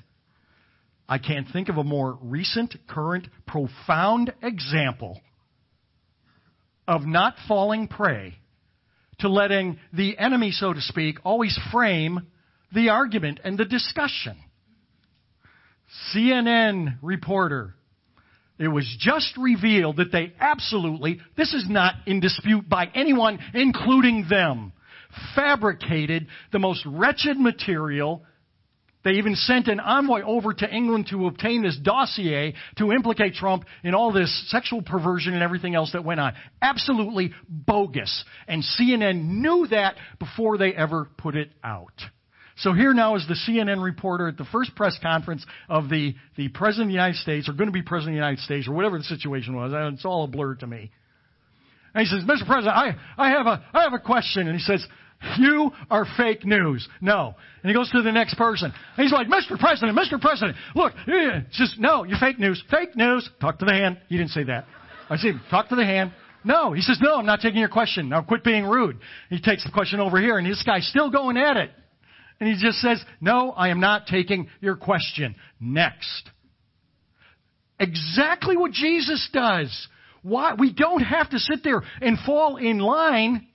I 1.08 1.18
can't 1.18 1.46
think 1.52 1.68
of 1.68 1.76
a 1.76 1.84
more 1.84 2.18
recent, 2.22 2.74
current, 2.88 3.26
profound 3.46 4.32
example 4.42 5.20
of 6.86 7.02
not 7.06 7.34
falling 7.46 7.88
prey 7.88 8.34
to 9.18 9.28
letting 9.28 9.78
the 9.92 10.18
enemy, 10.18 10.50
so 10.50 10.72
to 10.72 10.80
speak, 10.80 11.18
always 11.24 11.58
frame 11.70 12.20
the 12.74 12.88
argument 12.88 13.40
and 13.44 13.58
the 13.58 13.64
discussion. 13.64 14.36
CNN 16.14 16.98
reporter, 17.02 17.74
it 18.58 18.68
was 18.68 18.96
just 18.98 19.36
revealed 19.36 19.96
that 19.96 20.12
they 20.12 20.32
absolutely, 20.40 21.20
this 21.36 21.52
is 21.52 21.66
not 21.68 21.94
in 22.06 22.20
dispute 22.20 22.68
by 22.68 22.86
anyone, 22.94 23.38
including 23.54 24.26
them, 24.28 24.72
fabricated 25.34 26.26
the 26.52 26.58
most 26.58 26.84
wretched 26.86 27.38
material 27.38 28.24
they 29.04 29.12
even 29.12 29.34
sent 29.34 29.68
an 29.68 29.80
envoy 29.80 30.22
over 30.22 30.52
to 30.52 30.74
England 30.74 31.08
to 31.10 31.26
obtain 31.26 31.62
this 31.62 31.76
dossier 31.76 32.54
to 32.78 32.92
implicate 32.92 33.34
Trump 33.34 33.64
in 33.82 33.94
all 33.94 34.12
this 34.12 34.50
sexual 34.50 34.82
perversion 34.82 35.34
and 35.34 35.42
everything 35.42 35.74
else 35.74 35.92
that 35.92 36.04
went 36.04 36.20
on. 36.20 36.34
Absolutely 36.60 37.32
bogus. 37.48 38.24
And 38.46 38.62
CNN 38.62 39.24
knew 39.24 39.66
that 39.68 39.96
before 40.18 40.56
they 40.56 40.72
ever 40.72 41.08
put 41.18 41.34
it 41.34 41.50
out. 41.64 42.00
So 42.58 42.74
here 42.74 42.94
now 42.94 43.16
is 43.16 43.26
the 43.26 43.34
CNN 43.34 43.82
reporter 43.82 44.28
at 44.28 44.36
the 44.36 44.44
first 44.44 44.76
press 44.76 44.96
conference 45.02 45.44
of 45.68 45.88
the, 45.88 46.14
the 46.36 46.48
President 46.48 46.84
of 46.84 46.88
the 46.88 46.94
United 46.94 47.16
States, 47.16 47.48
or 47.48 47.54
going 47.54 47.66
to 47.66 47.72
be 47.72 47.82
President 47.82 48.10
of 48.10 48.20
the 48.20 48.26
United 48.26 48.40
States, 48.40 48.68
or 48.68 48.72
whatever 48.72 48.98
the 48.98 49.04
situation 49.04 49.56
was. 49.56 49.72
It's 49.94 50.04
all 50.04 50.24
a 50.24 50.28
blur 50.28 50.54
to 50.56 50.66
me. 50.66 50.92
And 51.94 52.06
he 52.06 52.14
says, 52.14 52.24
Mr. 52.24 52.46
President, 52.46 52.76
I, 52.76 52.94
I, 53.18 53.30
have 53.30 53.46
a, 53.46 53.64
I 53.72 53.82
have 53.82 53.94
a 53.94 53.98
question. 53.98 54.48
And 54.48 54.56
he 54.56 54.62
says, 54.62 54.86
you 55.38 55.70
are 55.90 56.06
fake 56.16 56.44
news. 56.44 56.86
No. 57.00 57.34
And 57.62 57.70
he 57.70 57.74
goes 57.74 57.90
to 57.90 58.02
the 58.02 58.12
next 58.12 58.34
person. 58.34 58.72
And 58.96 59.04
he's 59.04 59.12
like, 59.12 59.28
Mr. 59.28 59.58
President, 59.58 59.96
Mr. 59.96 60.20
President, 60.20 60.56
look, 60.74 60.92
eh, 60.92 61.42
it's 61.46 61.58
just, 61.58 61.78
no, 61.78 62.04
you're 62.04 62.18
fake 62.18 62.38
news. 62.38 62.62
Fake 62.70 62.96
news. 62.96 63.28
Talk 63.40 63.58
to 63.60 63.64
the 63.64 63.72
hand. 63.72 63.98
He 64.08 64.16
didn't 64.16 64.30
say 64.30 64.44
that. 64.44 64.66
I 65.08 65.16
see 65.16 65.32
talk 65.50 65.68
to 65.68 65.76
the 65.76 65.84
hand. 65.84 66.12
No. 66.44 66.72
He 66.72 66.82
says, 66.82 66.98
no, 67.00 67.16
I'm 67.16 67.26
not 67.26 67.40
taking 67.40 67.60
your 67.60 67.68
question. 67.68 68.08
Now 68.08 68.22
quit 68.22 68.44
being 68.44 68.64
rude. 68.64 68.98
He 69.30 69.40
takes 69.40 69.64
the 69.64 69.70
question 69.70 70.00
over 70.00 70.20
here 70.20 70.38
and 70.38 70.46
this 70.46 70.62
guy's 70.64 70.86
still 70.88 71.10
going 71.10 71.36
at 71.36 71.56
it. 71.56 71.70
And 72.40 72.48
he 72.48 72.60
just 72.60 72.78
says, 72.78 73.00
no, 73.20 73.52
I 73.52 73.68
am 73.68 73.78
not 73.78 74.06
taking 74.06 74.48
your 74.60 74.74
question. 74.74 75.36
Next. 75.60 76.28
Exactly 77.78 78.56
what 78.56 78.72
Jesus 78.72 79.28
does. 79.32 79.88
Why? 80.22 80.54
We 80.54 80.72
don't 80.72 81.02
have 81.02 81.30
to 81.30 81.38
sit 81.38 81.62
there 81.62 81.82
and 82.00 82.18
fall 82.24 82.56
in 82.56 82.78
line 82.78 83.46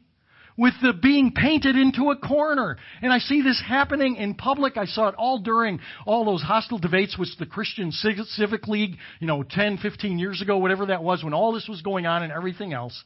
with 0.57 0.73
the 0.81 0.91
being 0.91 1.31
painted 1.31 1.75
into 1.75 2.09
a 2.09 2.17
corner. 2.17 2.77
And 3.01 3.13
I 3.13 3.19
see 3.19 3.41
this 3.41 3.61
happening 3.65 4.15
in 4.15 4.33
public. 4.33 4.75
I 4.75 4.85
saw 4.85 5.07
it 5.07 5.15
all 5.15 5.39
during 5.39 5.79
all 6.05 6.25
those 6.25 6.41
hostile 6.41 6.79
debates 6.79 7.17
with 7.17 7.29
the 7.37 7.45
Christian 7.45 7.91
Civic 7.91 8.67
League, 8.67 8.97
you 9.19 9.27
know, 9.27 9.43
10, 9.43 9.77
15 9.77 10.17
years 10.17 10.41
ago, 10.41 10.57
whatever 10.57 10.87
that 10.87 11.03
was, 11.03 11.23
when 11.23 11.33
all 11.33 11.53
this 11.53 11.67
was 11.69 11.81
going 11.81 12.07
on 12.07 12.23
and 12.23 12.33
everything 12.33 12.73
else, 12.73 13.03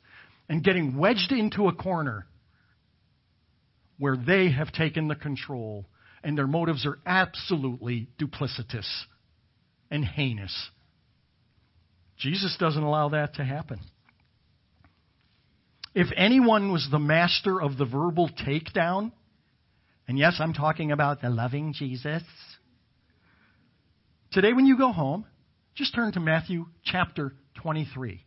and 0.48 0.64
getting 0.64 0.98
wedged 0.98 1.32
into 1.32 1.68
a 1.68 1.74
corner 1.74 2.26
where 3.98 4.18
they 4.18 4.50
have 4.52 4.72
taken 4.72 5.08
the 5.08 5.16
control 5.16 5.86
and 6.24 6.38
their 6.38 6.48
motives 6.48 6.86
are 6.86 7.00
absolutely 7.06 8.08
duplicitous 8.20 8.88
and 9.90 10.06
heinous. 10.06 10.70
Jesus 12.18 12.56
doesn't 12.60 12.84
allow 12.84 13.10
that 13.10 13.36
to 13.36 13.44
happen. 13.44 13.80
If 15.94 16.08
anyone 16.16 16.72
was 16.72 16.88
the 16.90 17.00
master 17.00 17.62
of 17.62 17.78
the 17.78 17.86
verbal 17.86 18.30
takedown, 18.30 19.12
and 20.08 20.18
yes, 20.18 20.38
I'm 20.40 20.54
talking 20.54 20.92
about 20.92 21.22
the 21.22 21.30
loving 21.30 21.74
Jesus. 21.74 22.24
Today, 24.32 24.54
when 24.54 24.66
you 24.66 24.78
go 24.78 24.92
home, 24.94 25.26
just 25.76 25.94
turn 25.94 26.14
to 26.14 26.20
Matthew 26.20 26.68
chapter 26.86 27.34
23. 27.62 28.24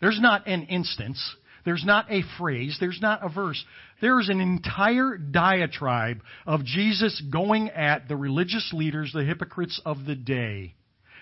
There's 0.00 0.20
not 0.20 0.46
an 0.46 0.64
instance, 0.64 1.36
there's 1.66 1.84
not 1.84 2.10
a 2.10 2.22
phrase, 2.38 2.76
there's 2.80 3.00
not 3.00 3.24
a 3.24 3.28
verse. 3.28 3.62
There 4.00 4.18
is 4.20 4.28
an 4.30 4.40
entire 4.40 5.18
diatribe 5.18 6.22
of 6.46 6.64
Jesus 6.64 7.22
going 7.30 7.70
at 7.70 8.08
the 8.08 8.16
religious 8.16 8.70
leaders, 8.72 9.12
the 9.12 9.24
hypocrites 9.24 9.80
of 9.84 10.04
the 10.06 10.14
day, 10.14 10.74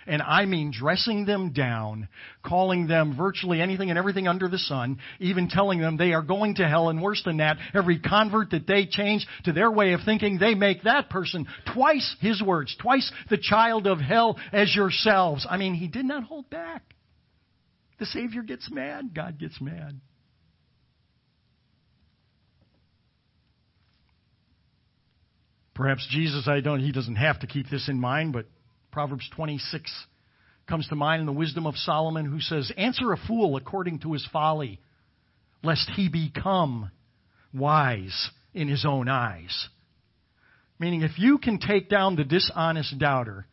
and 0.07 0.23
I 0.23 0.45
mean 0.45 0.73
dressing 0.73 1.25
them 1.25 1.53
down, 1.53 2.09
calling 2.45 2.87
them 2.87 3.17
virtually 3.17 3.61
anything 3.61 3.91
and 3.91 3.99
everything 3.99 4.29
under 4.29 4.49
the 4.49 4.59
sun, 4.59 4.99
even 5.21 5.49
telling 5.49 5.81
them 5.81 5.97
they 5.97 6.13
are 6.13 6.23
going 6.23 6.57
to 6.57 6.69
hell, 6.69 6.89
and 6.89 7.03
worse 7.03 7.23
than 7.25 7.39
that, 7.39 7.59
every 7.75 7.99
convert 7.99 8.51
that 8.51 8.67
they 8.67 8.87
change 8.87 9.27
to 9.45 9.53
their 9.53 9.71
way 9.71 9.93
of 9.93 10.01
thinking, 10.05 10.39
they 10.39 10.55
make 10.55 10.83
that 10.83 11.11
person 11.11 11.47
twice 11.75 12.17
his 12.21 12.43
words, 12.43 12.77
twice 12.81 13.11
the 13.31 13.39
child 13.39 13.87
of 13.87 13.99
hell 13.99 14.39
as 14.53 14.75
yourselves. 14.75 15.47
I 15.49 15.57
mean, 15.57 15.75
he 15.75 15.89
did 15.89 16.05
not 16.05 16.25
hold 16.25 16.49
back. 16.51 16.83
The 17.99 18.07
Savior 18.07 18.43
gets 18.43 18.69
mad, 18.71 19.15
God 19.15 19.39
gets 19.39 19.61
mad. 19.61 20.01
Perhaps 25.75 26.07
Jesus, 26.11 26.47
I 26.49 26.61
don't, 26.61 26.81
he 26.81 26.93
doesn't 26.93 27.17
have 27.17 27.41
to 27.41 27.47
keep 27.47 27.71
this 27.71 27.89
in 27.89 27.99
mind, 27.99 28.33
but 28.33 28.47
Proverbs 28.93 29.29
26 29.35 29.91
comes 30.69 30.87
to 30.89 30.95
mind 30.95 31.21
in 31.21 31.27
the 31.27 31.33
wisdom 31.33 31.67
of 31.67 31.77
Solomon 31.77 32.27
who 32.27 32.41
says, 32.41 32.71
Answer 32.77 33.13
a 33.13 33.17
fool 33.17 33.57
according 33.57 34.01
to 34.01 34.13
his 34.13 34.27
folly, 34.33 34.81
lest 35.65 35.91
he 35.97 36.09
become 36.09 36.91
wise 37.53 38.31
in 38.55 38.69
his 38.69 38.85
own 38.87 39.09
eyes. 39.09 39.69
Meaning, 40.79 41.03
if 41.03 41.19
you 41.19 41.39
can 41.39 41.59
take 41.59 41.89
down 41.89 42.17
the 42.17 42.25
dishonest 42.25 42.99
doubter 42.99 43.47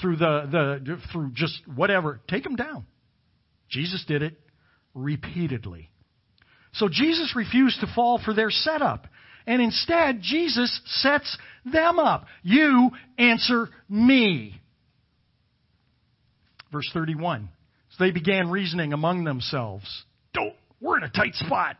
through 0.00 0.16
the, 0.16 0.80
the 0.84 0.98
through 1.12 1.32
just 1.34 1.60
whatever, 1.66 2.20
take 2.28 2.46
him 2.46 2.56
down. 2.56 2.86
Jesus 3.68 4.04
did 4.06 4.22
it 4.22 4.40
repeatedly. 4.94 5.90
So 6.74 6.88
Jesus 6.90 7.34
refused 7.36 7.80
to 7.80 7.92
fall 7.94 8.20
for 8.24 8.32
their 8.32 8.50
setup. 8.50 9.06
And 9.46 9.60
instead, 9.60 10.20
Jesus 10.22 10.80
sets 10.86 11.36
them 11.64 11.98
up. 11.98 12.26
You 12.42 12.90
answer 13.18 13.68
me. 13.88 14.60
Verse 16.70 16.88
31. 16.92 17.48
So 17.90 18.04
they 18.04 18.10
began 18.10 18.50
reasoning 18.50 18.92
among 18.92 19.24
themselves. 19.24 20.04
Don't, 20.32 20.54
we're 20.80 20.98
in 20.98 21.04
a 21.04 21.10
tight 21.10 21.34
spot. 21.34 21.76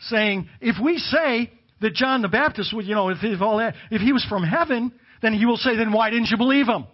Saying, 0.00 0.48
if 0.60 0.76
we 0.82 0.98
say 0.98 1.52
that 1.80 1.94
John 1.94 2.22
the 2.22 2.28
Baptist 2.28 2.74
would, 2.74 2.86
you 2.86 2.94
know, 2.94 3.10
if, 3.10 3.18
if 3.22 3.40
all 3.40 3.58
that, 3.58 3.74
if 3.90 4.00
he 4.00 4.12
was 4.12 4.24
from 4.28 4.42
heaven, 4.42 4.92
then 5.22 5.32
he 5.32 5.46
will 5.46 5.56
say, 5.56 5.76
then 5.76 5.92
why 5.92 6.10
didn't 6.10 6.28
you 6.30 6.36
believe 6.36 6.66
him? 6.66 6.86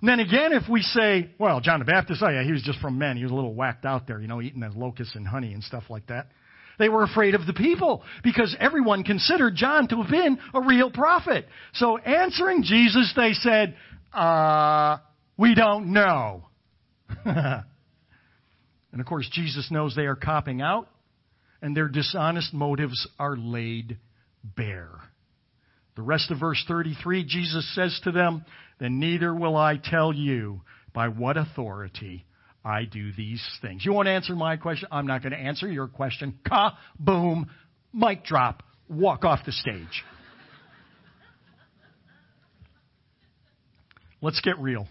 And 0.00 0.08
then 0.08 0.20
again, 0.20 0.52
if 0.54 0.68
we 0.68 0.80
say, 0.80 1.30
well, 1.38 1.60
John 1.60 1.80
the 1.80 1.84
Baptist, 1.84 2.22
oh 2.24 2.30
yeah, 2.30 2.42
he 2.42 2.52
was 2.52 2.62
just 2.62 2.78
from 2.80 2.96
men. 2.98 3.18
He 3.18 3.22
was 3.22 3.32
a 3.32 3.34
little 3.34 3.52
whacked 3.52 3.84
out 3.84 4.06
there, 4.06 4.18
you 4.18 4.28
know, 4.28 4.40
eating 4.40 4.60
the 4.60 4.70
locusts 4.70 5.14
and 5.14 5.26
honey 5.26 5.52
and 5.52 5.62
stuff 5.62 5.84
like 5.90 6.06
that. 6.06 6.28
They 6.80 6.88
were 6.88 7.04
afraid 7.04 7.34
of 7.34 7.46
the 7.46 7.52
people 7.52 8.02
because 8.24 8.56
everyone 8.58 9.04
considered 9.04 9.54
John 9.54 9.86
to 9.88 10.02
have 10.02 10.10
been 10.10 10.38
a 10.54 10.62
real 10.62 10.90
prophet. 10.90 11.46
So 11.74 11.98
answering 11.98 12.62
Jesus, 12.62 13.12
they 13.14 13.34
said, 13.34 13.76
uh, 14.14 14.96
we 15.36 15.54
don't 15.54 15.92
know. 15.92 16.46
and 17.24 17.64
of 18.98 19.04
course, 19.04 19.28
Jesus 19.30 19.70
knows 19.70 19.94
they 19.94 20.06
are 20.06 20.16
copping 20.16 20.62
out 20.62 20.88
and 21.60 21.76
their 21.76 21.88
dishonest 21.88 22.54
motives 22.54 23.06
are 23.18 23.36
laid 23.36 23.98
bare. 24.42 25.02
The 25.96 26.02
rest 26.02 26.30
of 26.30 26.40
verse 26.40 26.64
33, 26.66 27.24
Jesus 27.26 27.74
says 27.74 28.00
to 28.04 28.10
them, 28.10 28.46
Then 28.78 28.98
neither 28.98 29.34
will 29.34 29.56
I 29.56 29.76
tell 29.76 30.14
you 30.14 30.62
by 30.94 31.08
what 31.08 31.36
authority 31.36 32.24
I 32.64 32.84
do 32.84 33.12
these 33.12 33.42
things. 33.62 33.84
You 33.84 33.92
won't 33.92 34.08
answer 34.08 34.34
my 34.34 34.56
question? 34.56 34.88
I'm 34.92 35.06
not 35.06 35.22
going 35.22 35.32
to 35.32 35.38
answer 35.38 35.66
your 35.66 35.88
question. 35.88 36.38
Ka, 36.46 36.78
boom, 36.98 37.50
mic 37.92 38.24
drop, 38.24 38.62
walk 38.88 39.24
off 39.24 39.40
the 39.46 39.52
stage. 39.52 40.04
Let's 44.20 44.40
get 44.42 44.58
real. 44.58 44.86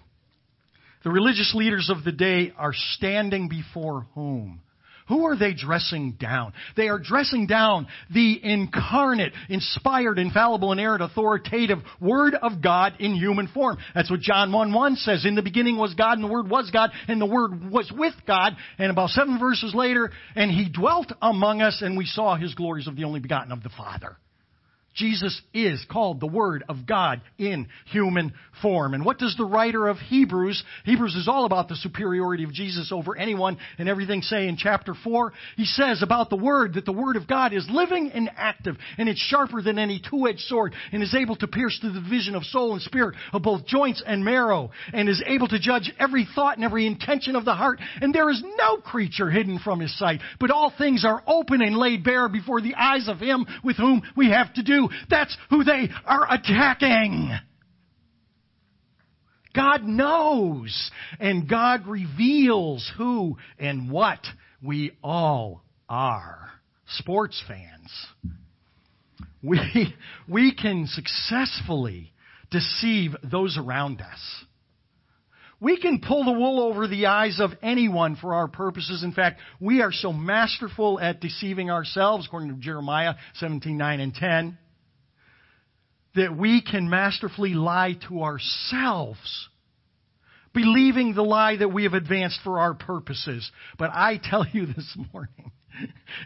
The 1.04 1.12
religious 1.12 1.54
leaders 1.56 1.92
of 1.96 2.04
the 2.04 2.12
day 2.12 2.52
are 2.58 2.74
standing 2.74 3.48
before 3.48 4.08
whom? 4.16 4.62
Who 5.10 5.26
are 5.26 5.36
they 5.36 5.54
dressing 5.54 6.13
down? 6.13 6.54
They 6.78 6.88
are 6.88 7.00
dressing 7.00 7.48
down 7.48 7.88
the 8.13 8.39
incarnate, 8.41 9.34
inspired, 9.50 10.19
infallible, 10.19 10.72
inerrant, 10.72 11.02
authoritative 11.02 11.80
Word 12.00 12.36
of 12.36 12.62
God 12.62 12.93
in 13.00 13.15
human 13.15 13.48
form. 13.48 13.78
That's 13.93 14.10
what 14.10 14.22
John 14.22 14.52
1 14.52 14.72
1 14.72 14.95
says. 14.98 15.26
In 15.26 15.36
the 15.36 15.41
beginning 15.41 15.78
was 15.78 15.95
God, 15.95 16.13
and 16.13 16.24
the 16.24 16.32
Word 16.32 16.48
was 16.50 16.69
God, 16.72 16.91
and 17.08 17.19
the 17.19 17.26
Word 17.26 17.72
was 17.72 17.91
with 17.91 18.13
God. 18.26 18.56
And 18.78 18.91
about 18.91 19.10
seven 19.10 19.39
verses 19.39 19.74
later, 19.74 20.12
and 20.36 20.52
He 20.52 20.69
dwelt 20.69 21.12
among 21.22 21.62
us, 21.62 21.82
and 21.82 21.98
we 21.98 22.06
saw 22.06 22.36
His 22.36 22.54
glories 22.54 22.88
of 22.88 22.95
the 22.95 23.04
only 23.04 23.19
begotten 23.19 23.52
of 23.52 23.63
the 23.63 23.69
Father. 23.69 24.15
Jesus 24.95 25.41
is 25.54 25.84
called 25.89 26.19
the 26.19 26.28
Word 26.28 26.63
of 26.67 26.86
God 26.86 27.21
in 27.38 27.67
human 27.86 28.34
form. 28.62 28.93
And 28.93 29.06
what 29.06 29.17
does 29.17 29.36
the 29.38 29.45
writer 29.45 29.88
of 29.88 29.97
Hebrews, 29.97 30.62
Hebrews 30.84 31.15
is 31.15 31.28
all 31.28 31.45
about 31.45 31.69
the 31.69 31.75
superiority 31.75 32.43
of 32.43 32.52
Jesus 32.52 32.91
over 32.91 33.15
anyone 33.15 33.58
and 33.78 33.88
everything 33.88 34.21
say 34.21 34.47
in 34.47 34.58
chapter 34.58 34.93
4? 35.04 35.32
He 35.56 35.65
says 35.65 36.04
about 36.04 36.30
the 36.30 36.36
Word 36.36 36.73
that 36.73 36.86
the 36.86 36.91
Word 36.91 37.15
of 37.15 37.28
God 37.28 37.54
is 37.54 37.67
living 37.69 38.12
and 38.13 38.30
active 38.36 38.75
and 38.97 39.08
it's 39.08 39.19
sharper 39.19 39.62
than 39.62 39.80
any 39.80 40.02
two-edged 40.10 40.39
sword 40.41 40.73
and 40.91 41.02
is 41.02 41.15
able 41.15 41.36
to 41.38 41.47
pierce 41.47 41.78
to 41.80 41.91
the 41.91 42.02
division 42.02 42.36
of 42.36 42.43
soul 42.43 42.73
and 42.73 42.82
spirit 42.82 43.15
of 43.32 43.41
both 43.41 43.65
joints 43.65 44.04
and 44.06 44.25
marrow 44.25 44.71
and 44.93 45.08
is 45.08 45.23
able 45.25 45.47
to 45.47 45.60
judge 45.60 45.91
every 45.99 46.28
thought 46.36 46.58
and 46.58 46.65
every 46.65 46.86
intention 46.86 47.36
of 47.36 47.45
the 47.45 47.54
heart. 47.54 47.80
And 48.02 48.13
there 48.13 48.30
is 48.30 48.43
no 48.58 48.78
creature 48.78 49.30
hidden 49.30 49.60
from 49.60 49.80
His 49.80 49.97
sight, 49.97 50.19
but 50.39 50.52
all 50.52 50.73
things 50.78 51.06
are 51.06 51.23
open 51.28 51.62
and 51.62 51.78
laid 51.78 52.04
bare 52.04 52.28
before 52.28 52.62
the 52.62 52.75
eyes 52.75 53.08
of 53.08 53.19
Him 53.19 53.45
with 53.63 53.78
whom 53.78 54.02
we 54.15 54.32
have 54.32 54.54
to 54.56 54.63
do. 54.63 54.79
That's 55.10 55.36
who 55.50 55.63
they 55.63 55.89
are 56.06 56.26
attacking. 56.32 57.32
God 59.54 59.84
knows, 59.84 60.92
and 61.20 61.50
God 61.50 61.88
reveals 61.88 62.89
who 62.98 63.38
and 63.58 63.92
what 63.92 64.20
we 64.62 64.92
all 65.04 65.63
are. 65.88 66.52
Sports 66.88 67.44
fans. 67.48 67.92
We, 69.42 69.94
we 70.28 70.54
can 70.54 70.88
successfully 70.88 72.13
deceive 72.52 73.15
those 73.24 73.58
around 73.58 74.02
us. 74.02 74.20
We 75.62 75.80
can 75.80 76.00
pull 76.00 76.24
the 76.24 76.32
wool 76.32 76.62
over 76.62 76.88
the 76.88 77.08
eyes 77.08 77.39
of 77.39 77.52
anyone 77.62 78.15
for 78.15 78.34
our 78.34 78.48
purposes. 78.48 79.04
In 79.04 79.12
fact, 79.12 79.42
we 79.60 79.82
are 79.82 79.92
so 79.92 80.13
masterful 80.13 81.00
at 81.00 81.20
deceiving 81.20 81.70
ourselves, 81.70 82.28
according 82.28 82.50
to 82.50 82.56
Jeremiah 82.56 83.15
17, 83.36 83.78
9, 83.78 84.00
and 84.00 84.13
10 84.13 84.58
that 86.20 86.38
we 86.38 86.62
can 86.62 86.90
masterfully 86.90 87.54
lie 87.54 87.96
to 88.10 88.24
ourselves, 88.24 89.50
believing 90.54 91.14
the 91.14 91.24
lie 91.24 91.56
that 91.56 91.70
we 91.70 91.84
have 91.84 91.94
advanced 91.94 92.40
for 92.44 92.60
our 92.60 92.74
purposes. 92.74 93.50
But 93.78 93.92
I 93.94 94.20
tell 94.22 94.46
you 94.46 94.66
this 94.76 94.98
morning, 95.14 95.52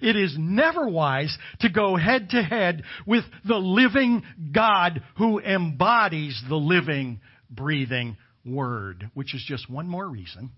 it 0.02 0.16
is 0.16 0.36
never 0.38 0.88
wise 0.88 1.38
to 1.60 1.70
go 1.70 1.96
head 1.96 2.32
to 2.32 2.42
head 2.42 2.84
with 3.06 3.24
the 3.46 3.58
living 3.58 4.24
God 4.52 5.04
who 5.18 5.40
embodies 5.40 6.42
the 6.50 6.56
living, 6.56 7.22
breathing 7.50 8.18
Word, 8.44 9.10
which 9.14 9.36
is 9.36 9.46
just 9.48 9.70
one 9.70 9.88
more 9.88 10.10
reason. 10.10 10.52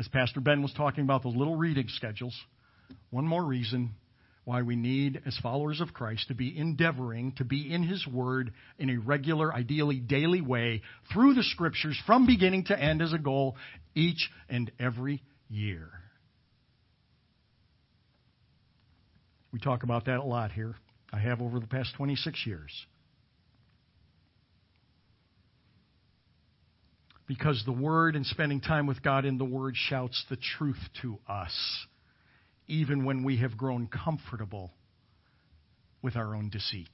As 0.00 0.08
Pastor 0.08 0.40
Ben 0.40 0.62
was 0.62 0.72
talking 0.72 1.04
about 1.04 1.22
those 1.22 1.36
little 1.36 1.56
reading 1.56 1.86
schedules, 1.88 2.36
one 3.10 3.24
more 3.24 3.44
reason 3.44 3.94
why 4.44 4.60
we 4.60 4.76
need, 4.76 5.22
as 5.24 5.38
followers 5.42 5.80
of 5.80 5.94
Christ, 5.94 6.28
to 6.28 6.34
be 6.34 6.56
endeavoring 6.56 7.32
to 7.36 7.44
be 7.44 7.72
in 7.72 7.82
His 7.82 8.06
Word 8.06 8.52
in 8.78 8.90
a 8.90 8.98
regular, 8.98 9.52
ideally 9.52 9.98
daily 9.98 10.42
way 10.42 10.82
through 11.12 11.34
the 11.34 11.42
Scriptures 11.42 11.98
from 12.06 12.26
beginning 12.26 12.64
to 12.64 12.78
end 12.78 13.00
as 13.00 13.12
a 13.12 13.18
goal 13.18 13.56
each 13.94 14.30
and 14.48 14.70
every 14.78 15.22
year. 15.48 15.88
We 19.50 19.60
talk 19.60 19.82
about 19.82 20.06
that 20.06 20.18
a 20.18 20.24
lot 20.24 20.52
here. 20.52 20.74
I 21.12 21.20
have 21.20 21.40
over 21.40 21.58
the 21.60 21.66
past 21.66 21.94
26 21.96 22.44
years. 22.46 22.70
Because 27.26 27.62
the 27.64 27.72
Word 27.72 28.16
and 28.16 28.26
spending 28.26 28.60
time 28.60 28.86
with 28.86 29.02
God 29.02 29.24
in 29.24 29.38
the 29.38 29.44
Word 29.44 29.74
shouts 29.76 30.22
the 30.28 30.36
truth 30.36 30.80
to 31.00 31.18
us 31.26 31.86
even 32.68 33.04
when 33.04 33.24
we 33.24 33.38
have 33.38 33.56
grown 33.56 33.86
comfortable 33.86 34.72
with 36.02 36.16
our 36.16 36.34
own 36.34 36.50
deceit. 36.50 36.90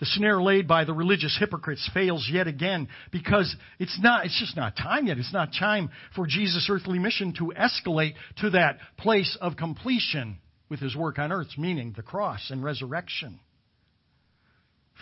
The 0.00 0.06
snare 0.06 0.40
laid 0.40 0.68
by 0.68 0.84
the 0.84 0.94
religious 0.94 1.36
hypocrites 1.38 1.88
fails 1.92 2.28
yet 2.30 2.46
again 2.46 2.88
because 3.10 3.54
it's 3.80 3.98
not, 4.00 4.26
it's 4.26 4.38
just 4.38 4.56
not 4.56 4.76
time 4.76 5.06
yet. 5.08 5.18
It's 5.18 5.32
not 5.32 5.50
time 5.58 5.90
for 6.14 6.26
Jesus' 6.26 6.68
earthly 6.70 7.00
mission 7.00 7.34
to 7.38 7.52
escalate 7.58 8.14
to 8.38 8.50
that 8.50 8.78
place 8.96 9.36
of 9.40 9.56
completion 9.56 10.38
with 10.68 10.78
his 10.78 10.94
work 10.94 11.18
on 11.18 11.32
earth, 11.32 11.58
meaning 11.58 11.94
the 11.96 12.02
cross 12.02 12.50
and 12.50 12.62
resurrection. 12.62 13.40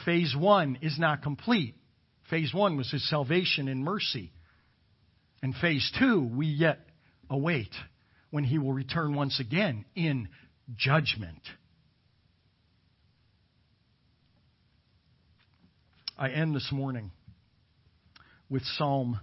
Phase 0.04 0.34
one 0.38 0.78
is 0.80 0.98
not 0.98 1.22
complete. 1.22 1.74
Phase 2.30 2.54
one 2.54 2.76
was 2.76 2.90
his 2.90 3.08
salvation 3.08 3.68
and 3.68 3.84
mercy. 3.84 4.32
And 5.42 5.54
phase 5.54 5.90
two, 5.98 6.22
we 6.34 6.46
yet 6.46 6.80
await 7.28 7.74
when 8.36 8.44
he 8.44 8.58
will 8.58 8.74
return 8.74 9.14
once 9.14 9.40
again 9.40 9.86
in 9.94 10.28
judgment. 10.76 11.40
I 16.18 16.28
end 16.28 16.54
this 16.54 16.68
morning 16.70 17.12
with 18.50 18.62
Psalm 18.76 19.18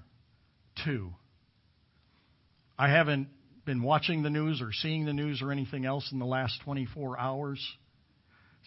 2. 0.84 1.12
I 2.76 2.90
haven't 2.90 3.28
been 3.66 3.84
watching 3.84 4.24
the 4.24 4.32
news 4.32 4.64
or 4.64 4.72
seeing 4.74 5.06
the 5.06 5.14
news 5.14 5.44
or 5.44 5.52
anything 5.52 5.86
else 5.86 6.10
in 6.12 6.18
the 6.18 6.26
last 6.26 6.60
24 6.66 7.20
hours. 7.20 7.64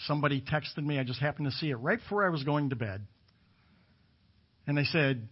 Somebody 0.06 0.40
texted 0.40 0.84
me. 0.86 1.00
I 1.00 1.02
just 1.02 1.18
happened 1.18 1.50
to 1.50 1.56
see 1.56 1.70
it 1.70 1.74
right 1.74 1.98
before 1.98 2.24
I 2.24 2.28
was 2.28 2.44
going 2.44 2.70
to 2.70 2.76
bed. 2.76 3.04
And 4.64 4.78
they 4.78 4.84
said, 4.84 5.26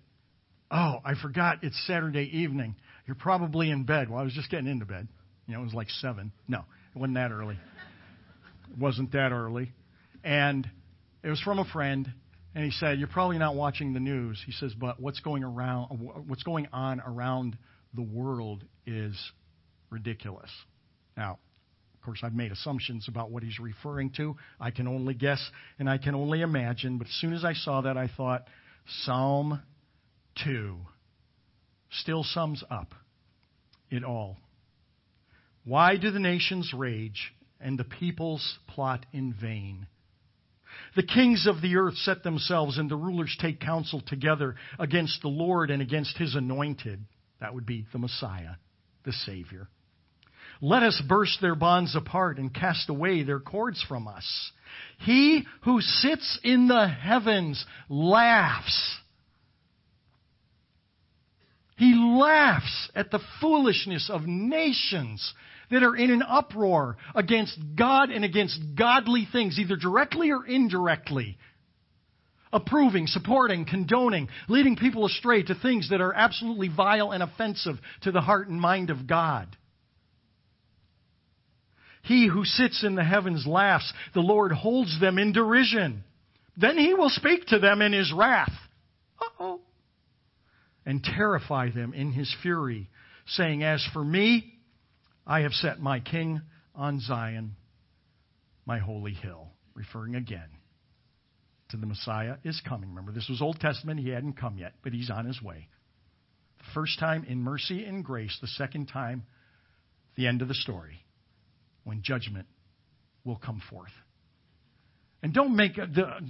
Oh, 0.71 1.01
I 1.05 1.15
forgot 1.21 1.59
it's 1.63 1.81
Saturday 1.87 2.29
evening. 2.39 2.77
You're 3.07 3.15
probably 3.15 3.71
in 3.71 3.85
bed. 3.85 4.09
Well, 4.11 4.21
I 4.21 4.25
was 4.25 4.33
just 4.33 4.51
getting 4.51 4.67
into 4.67 4.87
bed. 4.87 5.09
You 5.47 5.55
know, 5.55 5.61
it 5.61 5.65
was 5.65 5.75
like 5.75 5.91
7. 5.91 6.33
No, 6.49 6.65
it 6.95 6.99
wasn't 6.99 7.15
that 7.15 7.31
early. 7.31 7.59
It 8.71 8.79
wasn't 8.79 9.13
that 9.13 9.31
early. 9.31 9.73
And 10.23 10.69
it 11.23 11.29
was 11.29 11.41
from 11.41 11.59
a 11.59 11.65
friend. 11.67 12.13
And 12.55 12.65
he 12.65 12.71
said, 12.71 12.99
"You're 12.99 13.09
probably 13.09 13.39
not 13.39 13.57
watching 13.57 13.93
the 13.93 14.01
news." 14.01 14.41
He 14.47 14.53
says, 14.53 14.73
"But 14.75 15.01
what's 15.01 15.21
going 15.21 15.43
around 15.43 15.89
what's 16.29 16.45
going 16.45 16.69
on 16.73 17.01
around 17.01 17.59
the 17.95 18.03
world 18.03 18.65
is 18.87 19.33
ridiculous." 19.91 20.51
Now, 21.17 21.39
of 21.95 22.01
course, 22.03 22.21
I've 22.23 22.35
made 22.35 22.53
assumptions 22.53 23.09
about 23.09 23.31
what 23.31 23.43
he's 23.43 23.59
referring 23.59 24.11
to. 24.19 24.37
I 24.61 24.71
can 24.71 24.87
only 24.87 25.15
guess 25.15 25.51
and 25.79 25.91
I 25.91 25.99
can 25.99 26.15
only 26.15 26.43
imagine, 26.43 26.97
but 26.99 27.09
as 27.09 27.15
soon 27.15 27.33
as 27.33 27.45
I 27.45 27.55
saw 27.55 27.81
that, 27.81 27.97
I 27.97 28.07
thought 28.07 28.47
Psalm 28.87 29.61
2 30.45 30.77
still 31.91 32.25
sums 32.25 32.65
up 32.71 32.95
it 33.91 34.05
all. 34.05 34.37
Why 35.65 35.97
do 35.97 36.11
the 36.11 36.19
nations 36.19 36.73
rage 36.77 37.33
and 37.61 37.79
the 37.79 37.85
peoples 37.85 38.59
plot 38.69 39.07
in 39.13 39.33
vain? 39.33 39.87
The 40.97 41.05
kings 41.05 41.47
of 41.47 41.63
the 41.63 41.77
earth 41.77 41.97
set 41.99 42.23
themselves, 42.23 42.79
and 42.79 42.91
the 42.91 42.97
rulers 42.97 43.37
take 43.41 43.61
counsel 43.61 44.03
together 44.07 44.57
against 44.79 45.23
the 45.23 45.29
Lord 45.29 45.71
and 45.71 45.81
against 45.81 46.19
his 46.19 46.35
anointed. 46.35 47.05
That 47.41 47.55
would 47.55 47.67
be 47.67 47.87
the 47.93 47.99
Messiah, 47.99 48.57
the 49.05 49.13
Savior. 49.13 49.69
Let 50.61 50.83
us 50.83 51.03
burst 51.09 51.41
their 51.41 51.55
bonds 51.55 51.97
apart 51.97 52.39
and 52.39 52.53
cast 52.53 52.89
away 52.89 53.23
their 53.23 53.41
cords 53.41 53.83
from 53.89 54.07
us. 54.09 54.53
He 55.01 55.45
who 55.63 55.81
sits 55.81 56.39
in 56.43 56.69
the 56.69 56.89
heavens 56.89 57.65
laughs. 57.89 58.99
He 61.77 61.95
laughs 61.95 62.91
at 62.95 63.11
the 63.11 63.21
foolishness 63.41 64.09
of 64.11 64.27
nations 64.27 65.35
that 65.71 65.83
are 65.83 65.97
in 65.97 66.11
an 66.11 66.23
uproar 66.23 66.97
against 67.15 67.59
God 67.77 68.11
and 68.11 68.25
against 68.25 68.61
godly 68.77 69.27
things, 69.31 69.59
either 69.59 69.77
directly 69.77 70.31
or 70.31 70.47
indirectly. 70.47 71.37
Approving, 72.53 73.09
supporting, 73.09 73.65
condoning, 73.65 74.29
leading 74.49 74.77
people 74.77 75.07
astray 75.07 75.43
to 75.43 75.57
things 75.57 75.91
that 75.91 76.01
are 76.01 76.15
absolutely 76.15 76.69
vile 76.69 77.11
and 77.11 77.23
offensive 77.23 77.77
to 78.03 78.13
the 78.13 78.21
heart 78.21 78.49
and 78.49 78.61
mind 78.61 78.91
of 78.91 79.09
God. 79.09 79.57
He 82.03 82.29
who 82.29 82.45
sits 82.45 82.85
in 82.85 82.95
the 82.95 83.03
heavens 83.03 83.47
laughs. 83.47 83.93
The 84.13 84.21
Lord 84.21 84.53
holds 84.53 85.01
them 85.01 85.19
in 85.19 85.33
derision. 85.33 86.05
Then 86.57 86.79
he 86.79 86.95
will 86.95 87.11
speak 87.11 87.47
to 87.47 87.59
them 87.59 87.83
in 87.83 87.93
his 87.93 88.13
wrath. 88.13 88.53
Uh-oh. 89.21 89.61
And 90.87 91.03
terrify 91.03 91.71
them 91.71 91.95
in 91.95 92.13
his 92.13 92.35
fury, 92.43 92.91
saying, 93.27 93.63
As 93.63 93.87
for 93.93 94.05
me, 94.05 94.55
I 95.27 95.41
have 95.41 95.53
set 95.53 95.81
my 95.81 96.01
king 96.01 96.43
on 96.75 97.01
Zion, 97.01 97.57
my 98.67 98.79
holy 98.79 99.15
hill. 99.15 99.49
Referring 99.75 100.15
again 100.15 100.49
to 101.71 101.77
the 101.77 101.87
Messiah 101.87 102.37
is 102.45 102.61
coming. 102.69 102.91
Remember, 102.91 103.11
this 103.11 103.29
was 103.29 103.43
Old 103.43 103.59
Testament. 103.59 103.99
He 103.99 104.11
hadn't 104.11 104.35
come 104.35 104.57
yet, 104.57 104.75
but 104.85 104.93
he's 104.93 105.11
on 105.11 105.27
his 105.27 105.43
way. 105.43 105.69
The 106.59 106.65
first 106.75 107.01
time 107.01 107.25
in 107.25 107.43
mercy 107.43 107.85
and 107.85 108.05
grace, 108.05 108.37
the 108.41 108.47
second 108.47 108.87
time, 108.87 109.25
the 110.15 110.29
end 110.29 110.43
of 110.43 110.49
the 110.49 110.55
story 110.55 111.05
when 111.83 112.03
judgment 112.03 112.47
will 113.25 113.37
come 113.37 113.61
forth. 113.69 113.91
And 115.25 115.33
don't 115.33 115.57
make 115.57 115.79
uh, 115.79 115.87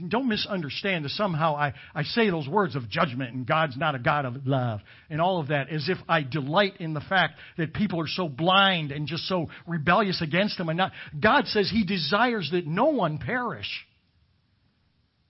don't 0.06 0.28
misunderstand 0.28 1.04
that 1.04 1.10
somehow 1.10 1.56
I, 1.56 1.74
I 1.96 2.04
say 2.04 2.30
those 2.30 2.46
words 2.46 2.76
of 2.76 2.88
judgment 2.88 3.34
and 3.34 3.44
God's 3.44 3.76
not 3.76 3.96
a 3.96 3.98
God 3.98 4.24
of 4.24 4.46
love 4.46 4.82
and 5.10 5.20
all 5.20 5.40
of 5.40 5.48
that 5.48 5.68
as 5.68 5.88
if 5.88 5.98
I 6.08 6.22
delight 6.22 6.74
in 6.78 6.94
the 6.94 7.00
fact 7.00 7.40
that 7.58 7.74
people 7.74 8.00
are 8.00 8.06
so 8.06 8.28
blind 8.28 8.92
and 8.92 9.08
just 9.08 9.24
so 9.24 9.48
rebellious 9.66 10.22
against 10.22 10.60
him 10.60 10.68
and 10.68 10.78
not 10.78 10.92
God 11.20 11.48
says 11.48 11.68
he 11.68 11.84
desires 11.84 12.48
that 12.52 12.68
no 12.68 12.90
one 12.90 13.18
perish 13.18 13.66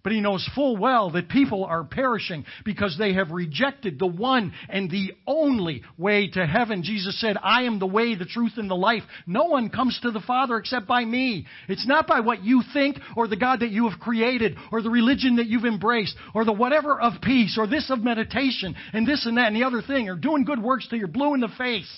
but 0.04 0.12
he 0.12 0.20
knows 0.20 0.48
full 0.54 0.76
well 0.76 1.10
that 1.10 1.30
people 1.30 1.64
are 1.64 1.82
perishing 1.82 2.44
because 2.64 2.96
they 2.96 3.14
have 3.14 3.30
rejected 3.30 3.98
the 3.98 4.06
one 4.06 4.52
and 4.68 4.90
the 4.90 5.12
only 5.26 5.82
way 5.98 6.28
to 6.28 6.46
heaven. 6.46 6.82
Jesus 6.84 7.18
said, 7.20 7.36
I 7.42 7.62
am 7.62 7.78
the 7.78 7.86
way, 7.86 8.14
the 8.14 8.26
truth, 8.26 8.52
and 8.56 8.70
the 8.70 8.76
life. 8.76 9.02
No 9.26 9.46
one 9.46 9.70
comes 9.70 9.98
to 10.02 10.10
the 10.10 10.20
Father 10.20 10.58
except 10.58 10.86
by 10.86 11.04
me. 11.04 11.46
It's 11.68 11.88
not 11.88 12.06
by 12.06 12.20
what 12.20 12.44
you 12.44 12.62
think 12.74 12.98
or 13.16 13.26
the 13.26 13.36
God 13.36 13.60
that 13.60 13.70
you 13.70 13.88
have 13.88 13.98
created 13.98 14.56
or 14.70 14.82
the 14.82 14.90
religion 14.90 15.36
that 15.36 15.46
you've 15.46 15.64
embraced 15.64 16.14
or 16.34 16.44
the 16.44 16.52
whatever 16.52 17.00
of 17.00 17.22
peace 17.22 17.56
or 17.58 17.66
this 17.66 17.90
of 17.90 18.04
meditation 18.04 18.76
and 18.92 19.08
this 19.08 19.24
and 19.24 19.38
that 19.38 19.46
and 19.46 19.56
the 19.56 19.64
other 19.64 19.80
thing 19.80 20.10
or 20.10 20.16
doing 20.16 20.44
good 20.44 20.62
works 20.62 20.86
till 20.86 20.98
you're 20.98 21.08
blue 21.08 21.32
in 21.32 21.40
the 21.40 21.48
face. 21.56 21.90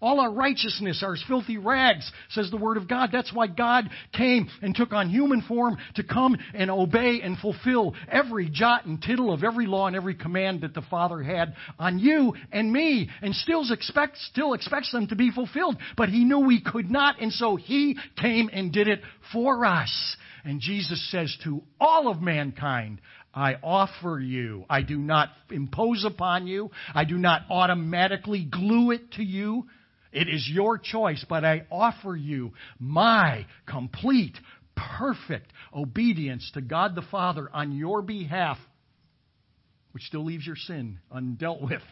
All 0.00 0.20
our 0.20 0.32
righteousness 0.32 1.02
are 1.02 1.14
as 1.14 1.24
filthy 1.26 1.58
rags, 1.58 2.10
says 2.30 2.50
the 2.50 2.56
Word 2.56 2.76
of 2.76 2.88
God. 2.88 3.10
That's 3.12 3.32
why 3.32 3.48
God 3.48 3.90
came 4.12 4.48
and 4.62 4.74
took 4.74 4.92
on 4.92 5.08
human 5.08 5.42
form 5.42 5.76
to 5.96 6.02
come 6.02 6.36
and 6.54 6.70
obey 6.70 7.20
and 7.22 7.36
fulfill 7.38 7.94
every 8.10 8.48
jot 8.48 8.86
and 8.86 9.02
tittle 9.02 9.32
of 9.32 9.42
every 9.42 9.66
law 9.66 9.86
and 9.86 9.96
every 9.96 10.14
command 10.14 10.60
that 10.60 10.74
the 10.74 10.82
Father 10.82 11.22
had 11.22 11.54
on 11.78 11.98
you 11.98 12.34
and 12.52 12.72
me, 12.72 13.10
and 13.22 13.34
still 13.34 13.64
expects, 13.72 14.24
still 14.30 14.54
expects 14.54 14.92
them 14.92 15.08
to 15.08 15.16
be 15.16 15.30
fulfilled. 15.30 15.76
But 15.96 16.08
He 16.10 16.24
knew 16.24 16.40
we 16.40 16.60
could 16.60 16.90
not, 16.90 17.20
and 17.20 17.32
so 17.32 17.56
He 17.56 17.96
came 18.20 18.48
and 18.52 18.72
did 18.72 18.88
it 18.88 19.00
for 19.32 19.64
us. 19.64 20.16
And 20.44 20.60
Jesus 20.60 21.10
says 21.10 21.36
to 21.44 21.62
all 21.80 22.08
of 22.08 22.22
mankind, 22.22 23.00
I 23.34 23.56
offer 23.62 24.18
you. 24.18 24.64
I 24.70 24.82
do 24.82 24.96
not 24.96 25.28
impose 25.50 26.04
upon 26.04 26.46
you. 26.46 26.70
I 26.94 27.04
do 27.04 27.18
not 27.18 27.42
automatically 27.50 28.44
glue 28.44 28.92
it 28.92 29.12
to 29.12 29.22
you. 29.22 29.66
It 30.18 30.28
is 30.28 30.50
your 30.52 30.78
choice, 30.78 31.24
but 31.28 31.44
I 31.44 31.64
offer 31.70 32.16
you 32.16 32.52
my 32.80 33.46
complete, 33.68 34.36
perfect 34.98 35.52
obedience 35.72 36.50
to 36.54 36.60
God 36.60 36.96
the 36.96 37.02
Father 37.02 37.48
on 37.52 37.70
your 37.70 38.02
behalf, 38.02 38.58
which 39.92 40.02
still 40.02 40.24
leaves 40.24 40.44
your 40.44 40.56
sin 40.56 40.98
undealt 41.14 41.62
with. 41.62 41.82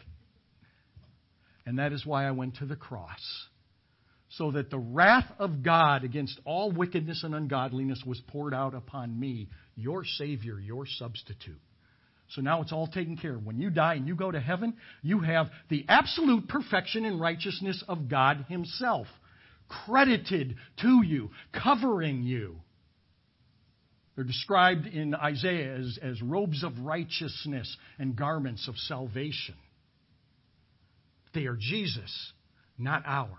And 1.65 1.79
that 1.79 1.93
is 1.93 2.05
why 2.05 2.27
I 2.27 2.31
went 2.31 2.57
to 2.57 2.65
the 2.65 2.75
cross. 2.75 3.21
So 4.31 4.51
that 4.51 4.69
the 4.69 4.77
wrath 4.77 5.31
of 5.39 5.63
God 5.63 6.03
against 6.03 6.37
all 6.43 6.69
wickedness 6.69 7.23
and 7.23 7.33
ungodliness 7.33 8.03
was 8.05 8.19
poured 8.27 8.53
out 8.53 8.73
upon 8.73 9.17
me, 9.17 9.47
your 9.77 10.03
Savior, 10.03 10.59
your 10.59 10.85
substitute. 10.85 11.61
So 12.29 12.41
now 12.41 12.61
it's 12.61 12.73
all 12.73 12.87
taken 12.87 13.17
care 13.17 13.35
of. 13.35 13.45
When 13.45 13.59
you 13.59 13.69
die 13.69 13.95
and 13.95 14.07
you 14.07 14.15
go 14.15 14.31
to 14.31 14.39
heaven, 14.39 14.75
you 15.01 15.19
have 15.19 15.47
the 15.69 15.85
absolute 15.87 16.47
perfection 16.47 17.05
and 17.05 17.21
righteousness 17.21 17.83
of 17.87 18.09
God 18.09 18.45
Himself 18.49 19.07
credited 19.67 20.55
to 20.81 21.03
you, 21.05 21.29
covering 21.53 22.23
you. 22.23 22.57
They're 24.15 24.23
described 24.23 24.87
in 24.87 25.13
Isaiah 25.13 25.75
as, 25.77 25.99
as 26.01 26.21
robes 26.21 26.63
of 26.63 26.79
righteousness 26.79 27.75
and 27.99 28.15
garments 28.15 28.67
of 28.67 28.75
salvation. 28.77 29.55
They 31.33 31.45
are 31.45 31.57
Jesus, 31.57 32.33
not 32.79 33.03
ours. 33.05 33.29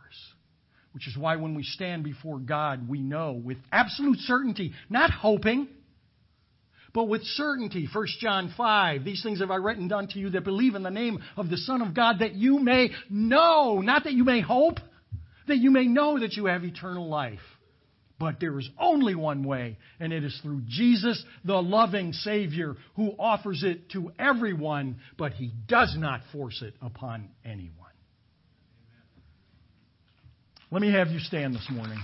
Which 0.93 1.09
is 1.09 1.17
why 1.17 1.37
when 1.37 1.55
we 1.55 1.65
stand 1.65 2.05
before 2.05 2.39
God, 2.39 2.89
we 2.89 3.01
know 3.01 3.33
with 3.33 3.59
absolute 3.73 4.19
certainty, 4.21 4.73
not 4.89 5.11
hoping, 5.11 5.69
but 6.95 7.05
with 7.05 7.23
certainty. 7.25 7.89
1 7.93 8.07
John 8.21 8.53
5, 8.57 9.05
these 9.05 9.23
things 9.23 9.41
have 9.41 9.51
I 9.51 9.57
written 9.57 9.91
unto 9.93 10.19
you 10.19 10.31
that 10.31 10.45
believe 10.45 10.75
in 10.75 10.83
the 10.83 10.91
name 10.91 11.23
of 11.37 11.51
the 11.51 11.57
Son 11.57 11.83
of 11.83 11.95
God, 11.95 12.21
that 12.21 12.35
you 12.35 12.59
may 12.59 12.91
know, 13.11 13.81
not 13.81 14.05
that 14.05 14.13
you 14.13 14.25
may 14.25 14.41
hope, 14.41 14.79
that 15.47 15.59
you 15.59 15.71
may 15.71 15.87
know 15.87 16.19
that 16.21 16.35
you 16.35 16.47
have 16.47 16.65
eternal 16.65 17.09
life. 17.09 17.41
But 18.19 18.41
there 18.41 18.59
is 18.59 18.69
only 18.81 19.15
one 19.15 19.45
way, 19.45 19.79
and 20.01 20.13
it 20.13 20.25
is 20.25 20.39
through 20.43 20.63
Jesus, 20.67 21.23
the 21.45 21.63
loving 21.63 22.13
Savior, 22.13 22.75
who 22.97 23.15
offers 23.17 23.63
it 23.63 23.91
to 23.91 24.11
everyone, 24.19 24.97
but 25.17 25.33
he 25.33 25.53
does 25.69 25.95
not 25.97 26.23
force 26.33 26.61
it 26.63 26.75
upon 26.83 27.29
anyone. 27.45 27.75
Let 30.71 30.83
me 30.83 30.93
have 30.93 31.09
you 31.09 31.21
stand 31.21 31.55
this 31.55 31.67
morning. 31.71 31.99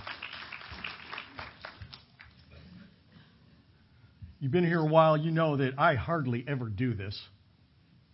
You've 4.44 4.52
been 4.52 4.66
here 4.66 4.80
a 4.80 4.86
while, 4.86 5.16
you 5.16 5.30
know 5.30 5.56
that 5.56 5.78
I 5.78 5.94
hardly 5.94 6.44
ever 6.46 6.68
do 6.68 6.92
this. 6.92 7.18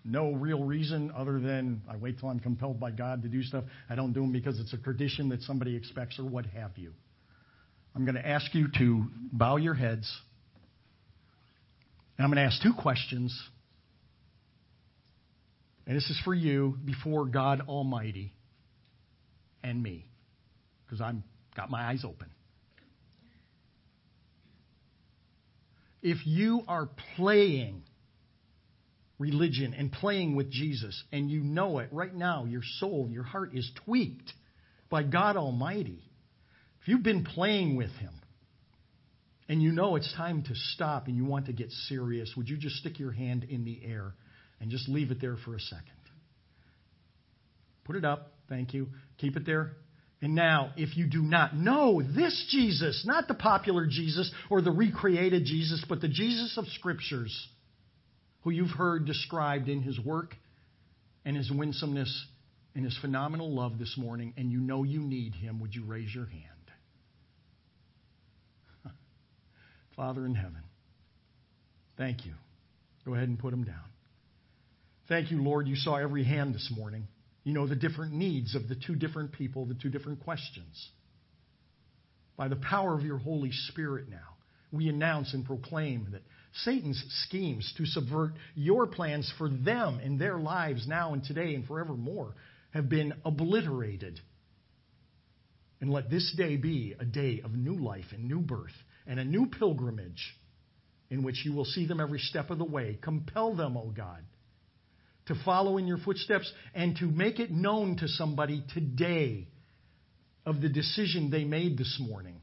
No 0.05 0.31
real 0.31 0.63
reason 0.63 1.11
other 1.11 1.41
than 1.41 1.83
I 1.91 1.97
wait 1.97 2.21
till 2.21 2.29
I'm 2.29 2.39
compelled 2.39 2.79
by 2.79 2.93
God 2.93 3.25
to 3.25 3.29
do 3.29 3.43
stuff. 3.43 3.65
I 3.89 3.97
don't 3.97 4.13
do 4.13 4.21
them 4.21 4.31
because 4.31 4.61
it's 4.61 4.73
a 4.73 4.79
tradition 4.79 5.31
that 5.31 5.43
somebody 5.43 5.75
expects 5.75 6.21
or 6.21 6.25
what 6.25 6.47
have 6.47 6.79
you. 6.79 6.93
I'm 7.97 8.05
going 8.05 8.15
to 8.15 8.25
ask 8.25 8.55
you 8.55 8.69
to 8.79 9.07
bow 9.33 9.57
your 9.57 9.75
heads 9.75 10.09
And 12.17 12.25
I'm 12.25 12.31
going 12.31 12.47
to 12.47 12.55
ask 12.55 12.63
two 12.63 12.75
questions. 12.75 13.37
And 15.87 15.97
this 15.97 16.09
is 16.11 16.21
for 16.25 16.35
you 16.35 16.77
before 16.85 17.25
God 17.25 17.63
Almighty 17.67 18.35
and 19.65 19.83
me, 19.83 20.07
because 20.87 21.01
I've 21.01 21.17
got 21.57 21.71
my 21.71 21.83
eyes 21.83 22.05
open. 22.05 22.29
If 26.03 26.27
you 26.27 26.63
are 26.67 26.89
playing 27.17 27.83
religion 29.19 29.75
and 29.75 29.93
playing 29.93 30.35
with 30.35 30.51
Jesus, 30.51 31.03
and 31.13 31.31
you 31.31 31.41
know 31.41 31.79
it 31.79 31.91
right 31.93 32.15
now, 32.15 32.47
your 32.47 32.63
soul, 32.79 33.09
your 33.11 33.23
heart 33.23 33.55
is 33.55 33.71
tweaked 33.85 34.33
by 34.89 35.03
God 35.03 35.37
Almighty. 35.37 36.03
If 36.81 36.89
you've 36.89 37.03
been 37.03 37.25
playing 37.25 37.77
with 37.77 37.91
Him, 37.91 38.15
and 39.51 39.61
you 39.61 39.73
know 39.73 39.97
it's 39.97 40.13
time 40.15 40.43
to 40.45 40.55
stop 40.55 41.09
and 41.09 41.17
you 41.17 41.25
want 41.25 41.47
to 41.47 41.53
get 41.53 41.71
serious, 41.89 42.33
would 42.37 42.49
you 42.49 42.57
just 42.57 42.77
stick 42.77 43.01
your 43.01 43.11
hand 43.11 43.45
in 43.45 43.65
the 43.65 43.81
air 43.85 44.15
and 44.61 44.71
just 44.71 44.89
leave 44.89 45.11
it 45.11 45.21
there 45.21 45.37
for 45.45 45.57
a 45.57 45.61
second? 45.61 45.87
Put 47.85 47.97
it 47.97 48.05
up. 48.05 48.33
Thank 48.49 48.73
you. 48.75 48.87
Keep 49.19 49.37
it 49.37 49.45
there. 49.45 49.73
And 50.23 50.35
now, 50.35 50.73
if 50.77 50.97
you 50.97 51.07
do 51.07 51.23
not 51.23 51.57
know 51.57 52.03
this 52.03 52.47
Jesus, 52.51 53.05
not 53.07 53.27
the 53.27 53.35
popular 53.35 53.87
Jesus 53.87 54.31
or 54.51 54.61
the 54.61 54.71
recreated 54.71 55.47
Jesus, 55.47 55.83
but 55.89 56.03
the 56.03 56.09
Jesus 56.09 56.59
of 56.59 56.67
Scriptures, 56.69 57.49
who 58.43 58.51
you've 58.51 58.71
heard 58.71 59.07
described 59.07 59.69
in 59.69 59.81
his 59.81 59.99
work 59.99 60.35
and 61.25 61.37
his 61.37 61.51
winsomeness 61.51 62.27
and 62.75 62.85
his 62.85 62.97
phenomenal 63.01 63.55
love 63.55 63.79
this 63.79 63.97
morning, 63.97 64.35
and 64.37 64.53
you 64.53 64.61
know 64.61 64.83
you 64.83 65.01
need 65.01 65.35
him, 65.35 65.59
would 65.61 65.75
you 65.75 65.85
raise 65.85 66.15
your 66.15 66.27
hand? 66.27 66.45
Father 69.97 70.27
in 70.27 70.35
heaven, 70.35 70.63
thank 71.97 72.27
you. 72.27 72.35
Go 73.07 73.15
ahead 73.15 73.29
and 73.29 73.39
put 73.39 73.53
them 73.53 73.65
down. 73.65 73.85
Thank 75.09 75.31
you, 75.31 75.43
Lord. 75.43 75.67
You 75.67 75.77
saw 75.77 75.97
every 75.97 76.25
hand 76.25 76.55
this 76.55 76.71
morning. 76.77 77.09
You 77.45 77.55
know 77.55 77.67
the 77.67 77.77
different 77.77 78.13
needs 78.13 78.55
of 78.55 78.69
the 78.69 78.75
two 78.75 78.95
different 78.95 79.33
people, 79.33 79.65
the 79.67 79.75
two 79.75 79.89
different 79.89 80.21
questions. 80.25 80.91
By 82.37 82.49
the 82.49 82.57
power 82.57 82.95
of 82.95 83.03
your 83.03 83.19
Holy 83.19 83.51
Spirit 83.69 84.09
now, 84.09 84.37
we 84.73 84.89
announce 84.89 85.35
and 85.35 85.45
proclaim 85.45 86.09
that 86.13 86.23
Satan's 86.65 87.03
schemes 87.27 87.73
to 87.77 87.87
subvert 87.87 88.33
your 88.55 88.87
plans 88.87 89.33
for 89.39 89.49
them 89.49 90.01
in 90.01 90.19
their 90.19 90.39
lives 90.39 90.87
now 90.87 91.13
and 91.13 91.23
today 91.25 91.55
and 91.55 91.67
forevermore 91.67 92.35
have 92.73 92.89
been 92.89 93.15
obliterated. 93.25 94.21
And 95.81 95.91
let 95.91 96.11
this 96.11 96.33
day 96.37 96.57
be 96.57 96.95
a 96.99 97.05
day 97.05 97.41
of 97.45 97.53
new 97.53 97.77
life 97.77 98.07
and 98.13 98.29
new 98.29 98.41
birth 98.41 98.75
and 99.07 99.19
a 99.19 99.25
new 99.25 99.47
pilgrimage 99.47 100.37
in 101.09 101.23
which 101.23 101.45
you 101.45 101.53
will 101.53 101.65
see 101.65 101.87
them 101.87 102.01
every 102.01 102.19
step 102.19 102.51
of 102.51 102.59
the 102.59 102.65
way. 102.65 102.99
Compel 103.01 103.55
them, 103.55 103.77
O 103.77 103.91
God, 103.91 104.23
to 105.27 105.35
follow 105.45 105.77
in 105.77 105.87
your 105.87 105.99
footsteps 105.99 106.51
and 106.75 106.97
to 106.97 107.07
make 107.07 107.39
it 107.39 107.51
known 107.51 107.97
to 107.99 108.09
somebody 108.09 108.65
today 108.75 109.49
of 110.47 110.61
the 110.61 110.69
decision 110.69 111.31
they 111.31 111.45
made 111.45 111.79
this 111.79 112.01
morning 112.01 112.41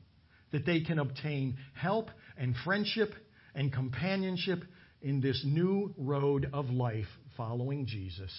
that 0.51 0.65
they 0.65 0.82
can 0.82 0.99
obtain 0.99 1.57
help 1.73 2.09
and 2.38 2.55
friendship 2.63 3.13
and 3.53 3.73
companionship 3.73 4.63
in 5.01 5.19
this 5.19 5.43
new 5.45 5.93
road 5.97 6.49
of 6.53 6.69
life 6.69 7.07
following 7.36 7.86
Jesus. 7.86 8.32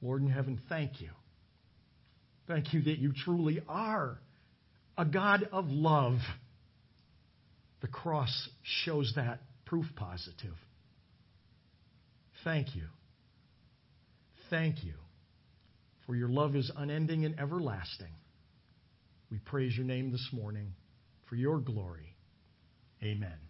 Lord 0.00 0.22
in 0.22 0.30
heaven, 0.30 0.60
thank 0.68 1.00
you. 1.00 1.10
Thank 2.46 2.72
you 2.72 2.82
that 2.82 2.98
you 2.98 3.12
truly 3.24 3.60
are 3.68 4.18
a 4.96 5.04
God 5.04 5.48
of 5.52 5.66
love. 5.68 6.18
The 7.80 7.88
cross 7.88 8.48
shows 8.84 9.12
that 9.16 9.40
proof 9.66 9.86
positive. 9.96 10.54
Thank 12.42 12.74
you. 12.74 12.84
Thank 14.50 14.84
you. 14.84 14.94
For 16.06 16.16
your 16.16 16.28
love 16.28 16.56
is 16.56 16.70
unending 16.76 17.24
and 17.24 17.38
everlasting. 17.38 18.12
We 19.30 19.38
praise 19.38 19.76
your 19.76 19.84
name 19.86 20.10
this 20.10 20.28
morning 20.32 20.72
for 21.28 21.36
your 21.36 21.58
glory. 21.58 22.16
Amen. 23.02 23.47